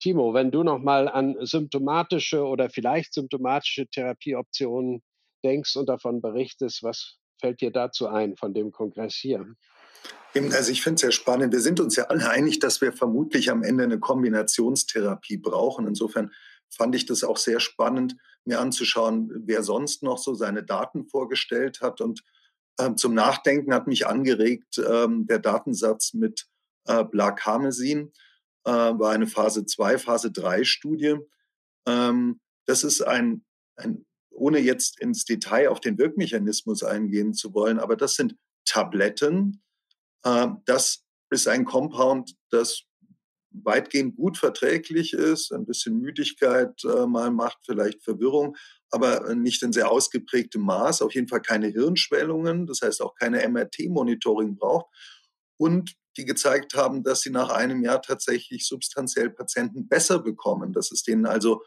Timo, 0.00 0.34
wenn 0.34 0.50
du 0.50 0.62
noch 0.62 0.78
mal 0.78 1.08
an 1.08 1.36
symptomatische 1.40 2.44
oder 2.44 2.70
vielleicht 2.70 3.14
symptomatische 3.14 3.86
Therapieoptionen 3.88 5.02
denkst 5.44 5.76
und 5.76 5.88
davon 5.88 6.20
berichtest, 6.20 6.82
was 6.82 7.18
fällt 7.40 7.60
dir 7.60 7.70
dazu 7.70 8.08
ein 8.08 8.36
von 8.36 8.54
dem 8.54 8.72
Kongress 8.72 9.14
hier? 9.14 9.46
Also 10.34 10.72
ich 10.72 10.82
finde 10.82 10.96
es 10.96 11.00
sehr 11.00 11.12
spannend. 11.12 11.52
Wir 11.52 11.60
sind 11.60 11.80
uns 11.80 11.96
ja 11.96 12.04
alle 12.04 12.28
einig, 12.28 12.58
dass 12.58 12.80
wir 12.80 12.92
vermutlich 12.92 13.50
am 13.50 13.62
Ende 13.62 13.84
eine 13.84 13.98
Kombinationstherapie 13.98 15.38
brauchen. 15.38 15.86
Insofern 15.86 16.32
fand 16.68 16.94
ich 16.94 17.06
das 17.06 17.24
auch 17.24 17.38
sehr 17.38 17.60
spannend, 17.60 18.16
mir 18.44 18.60
anzuschauen, 18.60 19.30
wer 19.46 19.62
sonst 19.62 20.02
noch 20.02 20.18
so 20.18 20.34
seine 20.34 20.62
Daten 20.62 21.06
vorgestellt 21.06 21.80
hat. 21.80 22.00
Und 22.00 22.22
ähm, 22.78 22.96
zum 22.96 23.14
Nachdenken 23.14 23.74
hat 23.74 23.86
mich 23.86 24.06
angeregt 24.06 24.78
ähm, 24.78 25.26
der 25.26 25.38
Datensatz 25.38 26.14
mit 26.14 26.46
äh, 26.84 27.04
Blarcamesine 27.04 28.10
äh, 28.68 28.98
war 28.98 29.12
eine 29.12 29.26
Phase 29.26 29.64
2, 29.64 29.96
Phase 29.98 30.30
3 30.30 30.64
Studie. 30.64 31.16
Ähm, 31.86 32.38
das 32.66 32.84
ist 32.84 33.00
ein, 33.00 33.44
ein, 33.76 34.04
ohne 34.30 34.58
jetzt 34.58 35.00
ins 35.00 35.24
Detail 35.24 35.70
auf 35.70 35.80
den 35.80 35.96
Wirkmechanismus 35.96 36.82
eingehen 36.82 37.32
zu 37.32 37.54
wollen, 37.54 37.78
aber 37.78 37.96
das 37.96 38.14
sind 38.14 38.36
Tabletten. 38.66 39.62
Äh, 40.22 40.48
das 40.66 41.02
ist 41.30 41.48
ein 41.48 41.64
Compound, 41.64 42.36
das 42.50 42.82
weitgehend 43.50 44.16
gut 44.16 44.36
verträglich 44.36 45.14
ist, 45.14 45.50
ein 45.50 45.64
bisschen 45.64 45.98
Müdigkeit 45.98 46.84
äh, 46.84 47.06
mal 47.06 47.30
macht, 47.30 47.58
vielleicht 47.64 48.04
Verwirrung, 48.04 48.54
aber 48.90 49.34
nicht 49.34 49.62
in 49.62 49.72
sehr 49.72 49.90
ausgeprägtem 49.90 50.60
Maß, 50.60 51.00
auf 51.00 51.14
jeden 51.14 51.28
Fall 51.28 51.40
keine 51.40 51.68
Hirnschwellungen, 51.68 52.66
das 52.66 52.82
heißt 52.82 53.00
auch 53.00 53.14
keine 53.14 53.48
MRT-Monitoring 53.48 54.56
braucht 54.56 54.86
und 55.56 55.96
die 56.18 56.24
gezeigt 56.24 56.74
haben, 56.74 57.02
dass 57.02 57.22
sie 57.22 57.30
nach 57.30 57.48
einem 57.48 57.82
Jahr 57.82 58.02
tatsächlich 58.02 58.66
substanziell 58.66 59.30
Patienten 59.30 59.88
besser 59.88 60.18
bekommen. 60.18 60.72
Das 60.72 60.90
ist 60.90 61.06
denen 61.06 61.24
also, 61.24 61.62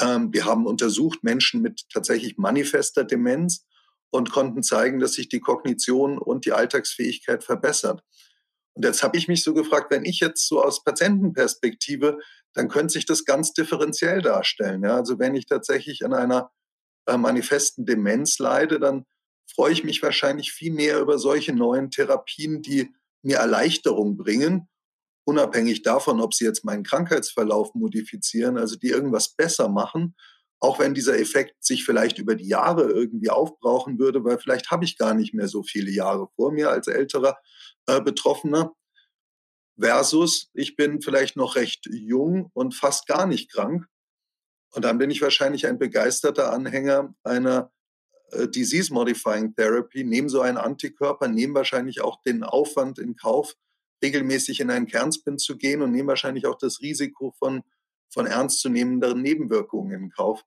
ähm, 0.00 0.32
wir 0.32 0.44
haben 0.46 0.66
untersucht 0.66 1.22
Menschen 1.22 1.62
mit 1.62 1.84
tatsächlich 1.92 2.38
manifester 2.38 3.04
Demenz 3.04 3.64
und 4.10 4.32
konnten 4.32 4.62
zeigen, 4.62 4.98
dass 4.98 5.12
sich 5.12 5.28
die 5.28 5.40
Kognition 5.40 6.18
und 6.18 6.44
die 6.46 6.52
Alltagsfähigkeit 6.52 7.44
verbessert. 7.44 8.02
Und 8.74 8.84
jetzt 8.84 9.02
habe 9.02 9.16
ich 9.16 9.28
mich 9.28 9.42
so 9.42 9.54
gefragt, 9.54 9.90
wenn 9.90 10.04
ich 10.04 10.20
jetzt 10.20 10.48
so 10.48 10.62
aus 10.62 10.84
Patientenperspektive, 10.84 12.18
dann 12.52 12.68
könnte 12.68 12.92
sich 12.92 13.06
das 13.06 13.24
ganz 13.24 13.52
differenziell 13.52 14.22
darstellen. 14.22 14.82
Ja? 14.82 14.96
Also 14.96 15.18
wenn 15.18 15.34
ich 15.34 15.46
tatsächlich 15.46 16.04
an 16.04 16.14
einer 16.14 16.50
äh, 17.06 17.16
manifesten 17.16 17.86
Demenz 17.86 18.38
leide, 18.38 18.80
dann 18.80 19.04
freue 19.46 19.72
ich 19.72 19.84
mich 19.84 20.02
wahrscheinlich 20.02 20.52
viel 20.52 20.72
mehr 20.72 21.00
über 21.00 21.18
solche 21.18 21.52
neuen 21.52 21.90
Therapien, 21.90 22.62
die 22.62 22.94
mir 23.26 23.38
Erleichterung 23.38 24.16
bringen, 24.16 24.68
unabhängig 25.26 25.82
davon, 25.82 26.20
ob 26.20 26.32
sie 26.32 26.44
jetzt 26.44 26.64
meinen 26.64 26.84
Krankheitsverlauf 26.84 27.74
modifizieren, 27.74 28.56
also 28.56 28.76
die 28.76 28.88
irgendwas 28.88 29.34
besser 29.34 29.68
machen, 29.68 30.14
auch 30.60 30.78
wenn 30.78 30.94
dieser 30.94 31.18
Effekt 31.18 31.56
sich 31.62 31.84
vielleicht 31.84 32.18
über 32.18 32.36
die 32.36 32.48
Jahre 32.48 32.84
irgendwie 32.84 33.30
aufbrauchen 33.30 33.98
würde, 33.98 34.24
weil 34.24 34.38
vielleicht 34.38 34.70
habe 34.70 34.84
ich 34.84 34.96
gar 34.96 35.14
nicht 35.14 35.34
mehr 35.34 35.48
so 35.48 35.62
viele 35.62 35.90
Jahre 35.90 36.28
vor 36.36 36.52
mir 36.52 36.70
als 36.70 36.86
älterer 36.86 37.36
äh, 37.86 38.00
Betroffener, 38.00 38.72
versus 39.78 40.48
ich 40.54 40.76
bin 40.76 41.02
vielleicht 41.02 41.36
noch 41.36 41.56
recht 41.56 41.86
jung 41.92 42.50
und 42.54 42.74
fast 42.74 43.06
gar 43.06 43.26
nicht 43.26 43.52
krank. 43.52 43.86
Und 44.72 44.84
dann 44.84 44.98
bin 44.98 45.10
ich 45.10 45.20
wahrscheinlich 45.20 45.66
ein 45.66 45.78
begeisterter 45.78 46.52
Anhänger 46.52 47.14
einer 47.22 47.72
Disease-Modifying 48.32 49.54
Therapy, 49.54 50.04
nehmen 50.04 50.28
so 50.28 50.40
einen 50.40 50.56
Antikörper, 50.56 51.28
nehmen 51.28 51.54
wahrscheinlich 51.54 52.00
auch 52.00 52.22
den 52.22 52.42
Aufwand 52.42 52.98
in 52.98 53.16
Kauf, 53.16 53.54
regelmäßig 54.02 54.60
in 54.60 54.70
einen 54.70 54.86
Kernspin 54.86 55.38
zu 55.38 55.56
gehen 55.56 55.82
und 55.82 55.92
nehmen 55.92 56.08
wahrscheinlich 56.08 56.46
auch 56.46 56.58
das 56.58 56.80
Risiko 56.80 57.32
von, 57.38 57.62
von 58.12 58.26
ernstzunehmenden 58.26 59.22
Nebenwirkungen 59.22 59.92
in 59.92 60.10
Kauf. 60.10 60.44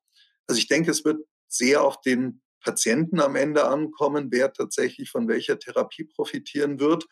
Also 0.48 0.60
ich 0.60 0.68
denke, 0.68 0.92
es 0.92 1.06
wird 1.06 1.26
sehr 1.48 1.84
auf 1.84 2.02
den 2.02 2.42
Patienten 2.62 3.20
am 3.22 3.36
Ende 3.36 3.65
ankommen, 3.65 4.28
wer 4.32 4.52
tatsächlich 4.52 5.10
von 5.10 5.28
welcher 5.28 5.58
Therapie 5.58 6.04
profitieren 6.04 6.80
wird. 6.80 7.06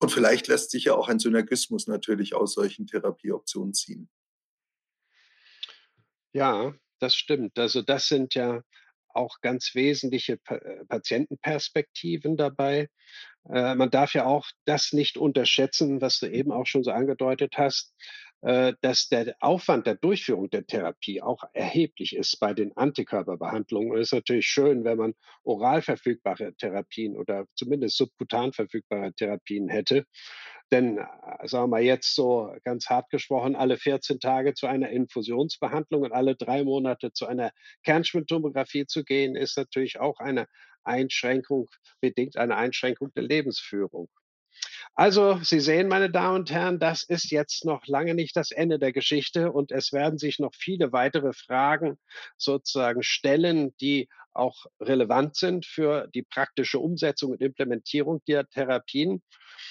Und 0.00 0.10
vielleicht 0.10 0.48
lässt 0.48 0.72
sich 0.72 0.84
ja 0.84 0.94
auch 0.94 1.08
ein 1.08 1.20
Synergismus 1.20 1.86
natürlich 1.86 2.34
aus 2.34 2.54
solchen 2.54 2.88
Therapieoptionen 2.88 3.72
ziehen. 3.72 4.10
Ja, 6.32 6.74
das 6.98 7.14
stimmt. 7.14 7.58
Also 7.58 7.82
das 7.82 8.08
sind 8.08 8.34
ja 8.34 8.62
auch 9.14 9.40
ganz 9.40 9.74
wesentliche 9.74 10.38
äh, 10.48 10.84
Patientenperspektiven 10.88 12.36
dabei. 12.36 12.88
Äh, 13.48 13.74
man 13.74 13.90
darf 13.90 14.14
ja 14.14 14.26
auch 14.26 14.46
das 14.64 14.92
nicht 14.92 15.16
unterschätzen, 15.16 16.00
was 16.00 16.18
du 16.18 16.26
eben 16.26 16.52
auch 16.52 16.66
schon 16.66 16.84
so 16.84 16.90
angedeutet 16.90 17.54
hast, 17.56 17.94
äh, 18.42 18.74
dass 18.80 19.08
der 19.08 19.36
Aufwand 19.38 19.86
der 19.86 19.94
Durchführung 19.94 20.50
der 20.50 20.66
Therapie 20.66 21.22
auch 21.22 21.44
erheblich 21.52 22.16
ist 22.16 22.40
bei 22.40 22.52
den 22.52 22.76
Antikörperbehandlungen. 22.76 23.96
Es 23.96 24.08
ist 24.08 24.14
natürlich 24.14 24.46
schön, 24.46 24.82
wenn 24.84 24.98
man 24.98 25.14
oral 25.44 25.80
verfügbare 25.80 26.52
Therapien 26.54 27.16
oder 27.16 27.46
zumindest 27.54 27.96
subkutan 27.96 28.52
verfügbare 28.52 29.12
Therapien 29.12 29.68
hätte. 29.68 30.06
Denn, 30.72 30.98
äh, 30.98 31.04
sagen 31.46 31.64
wir 31.64 31.68
mal 31.68 31.82
jetzt 31.82 32.14
so 32.16 32.54
ganz 32.64 32.86
hart 32.86 33.10
gesprochen, 33.10 33.54
alle 33.56 33.76
14 33.76 34.18
Tage 34.20 34.54
zu 34.54 34.66
einer 34.66 34.90
Infusionsbehandlung 34.90 36.02
und 36.02 36.12
alle 36.12 36.34
drei 36.34 36.64
Monate 36.64 37.12
zu 37.12 37.26
einer 37.26 37.52
Kernspintomographie 37.84 38.86
zu 38.86 39.04
gehen, 39.04 39.36
ist 39.36 39.56
natürlich 39.58 40.00
auch 40.00 40.18
eine 40.18 40.46
Einschränkung, 40.82 41.68
bedingt 42.00 42.36
eine 42.36 42.56
Einschränkung 42.56 43.12
der 43.14 43.24
Lebensführung. 43.24 44.08
Also, 44.94 45.38
Sie 45.42 45.60
sehen, 45.60 45.88
meine 45.88 46.10
Damen 46.10 46.40
und 46.40 46.50
Herren, 46.50 46.78
das 46.78 47.02
ist 47.02 47.30
jetzt 47.30 47.64
noch 47.64 47.86
lange 47.86 48.14
nicht 48.14 48.36
das 48.36 48.50
Ende 48.50 48.78
der 48.78 48.92
Geschichte 48.92 49.50
und 49.50 49.72
es 49.72 49.92
werden 49.92 50.18
sich 50.18 50.38
noch 50.38 50.54
viele 50.54 50.92
weitere 50.92 51.32
Fragen 51.32 51.98
sozusagen 52.36 53.02
stellen, 53.02 53.74
die 53.80 54.08
auch 54.34 54.66
relevant 54.80 55.36
sind 55.36 55.66
für 55.66 56.08
die 56.14 56.22
praktische 56.22 56.78
Umsetzung 56.78 57.32
und 57.32 57.40
Implementierung 57.40 58.22
der 58.28 58.46
Therapien. 58.48 59.22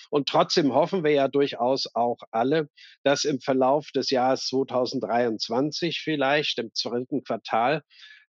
Und 0.10 0.28
trotzdem 0.28 0.74
hoffen 0.74 1.04
wir 1.04 1.12
ja 1.12 1.28
durchaus 1.28 1.88
auch 1.94 2.18
alle, 2.32 2.70
dass 3.04 3.24
im 3.24 3.40
Verlauf 3.40 3.92
des 3.92 4.10
Jahres 4.10 4.48
2023 4.48 6.02
vielleicht 6.02 6.58
im 6.60 6.74
zweiten 6.74 7.24
Quartal 7.24 7.84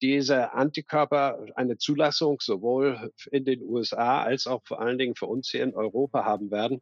diese 0.02 0.52
Antikörper 0.52 1.38
eine 1.54 1.78
Zulassung 1.78 2.38
sowohl 2.40 3.12
in 3.30 3.44
den 3.44 3.62
USA 3.62 4.22
als 4.22 4.46
auch 4.46 4.62
vor 4.64 4.80
allen 4.80 4.98
Dingen 4.98 5.14
für 5.14 5.26
uns 5.26 5.50
hier 5.50 5.62
in 5.62 5.74
Europa 5.74 6.24
haben 6.24 6.50
werden. 6.50 6.80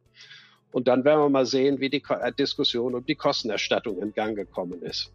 Und 0.71 0.87
dann 0.87 1.03
werden 1.03 1.21
wir 1.21 1.29
mal 1.29 1.45
sehen, 1.45 1.79
wie 1.79 1.89
die 1.89 2.03
äh, 2.09 2.31
Diskussion 2.33 2.95
um 2.95 3.05
die 3.05 3.15
Kostenerstattung 3.15 4.01
in 4.01 4.13
Gang 4.13 4.35
gekommen 4.35 4.81
ist. 4.81 5.11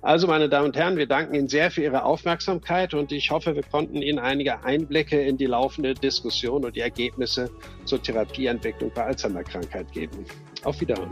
Also, 0.00 0.28
meine 0.28 0.48
Damen 0.48 0.66
und 0.66 0.76
Herren, 0.76 0.96
wir 0.96 1.06
danken 1.06 1.34
Ihnen 1.34 1.48
sehr 1.48 1.72
für 1.72 1.82
Ihre 1.82 2.04
Aufmerksamkeit 2.04 2.94
und 2.94 3.10
ich 3.10 3.32
hoffe, 3.32 3.56
wir 3.56 3.64
konnten 3.64 4.00
Ihnen 4.00 4.20
einige 4.20 4.62
Einblicke 4.62 5.20
in 5.20 5.36
die 5.36 5.46
laufende 5.46 5.94
Diskussion 5.94 6.64
und 6.64 6.76
die 6.76 6.80
Ergebnisse 6.80 7.50
zur 7.84 8.00
Therapieentwicklung 8.00 8.92
bei 8.94 9.06
Alzheimer-Krankheit 9.06 9.90
geben. 9.92 10.24
Auf 10.62 10.80
Wiederhören. 10.80 11.10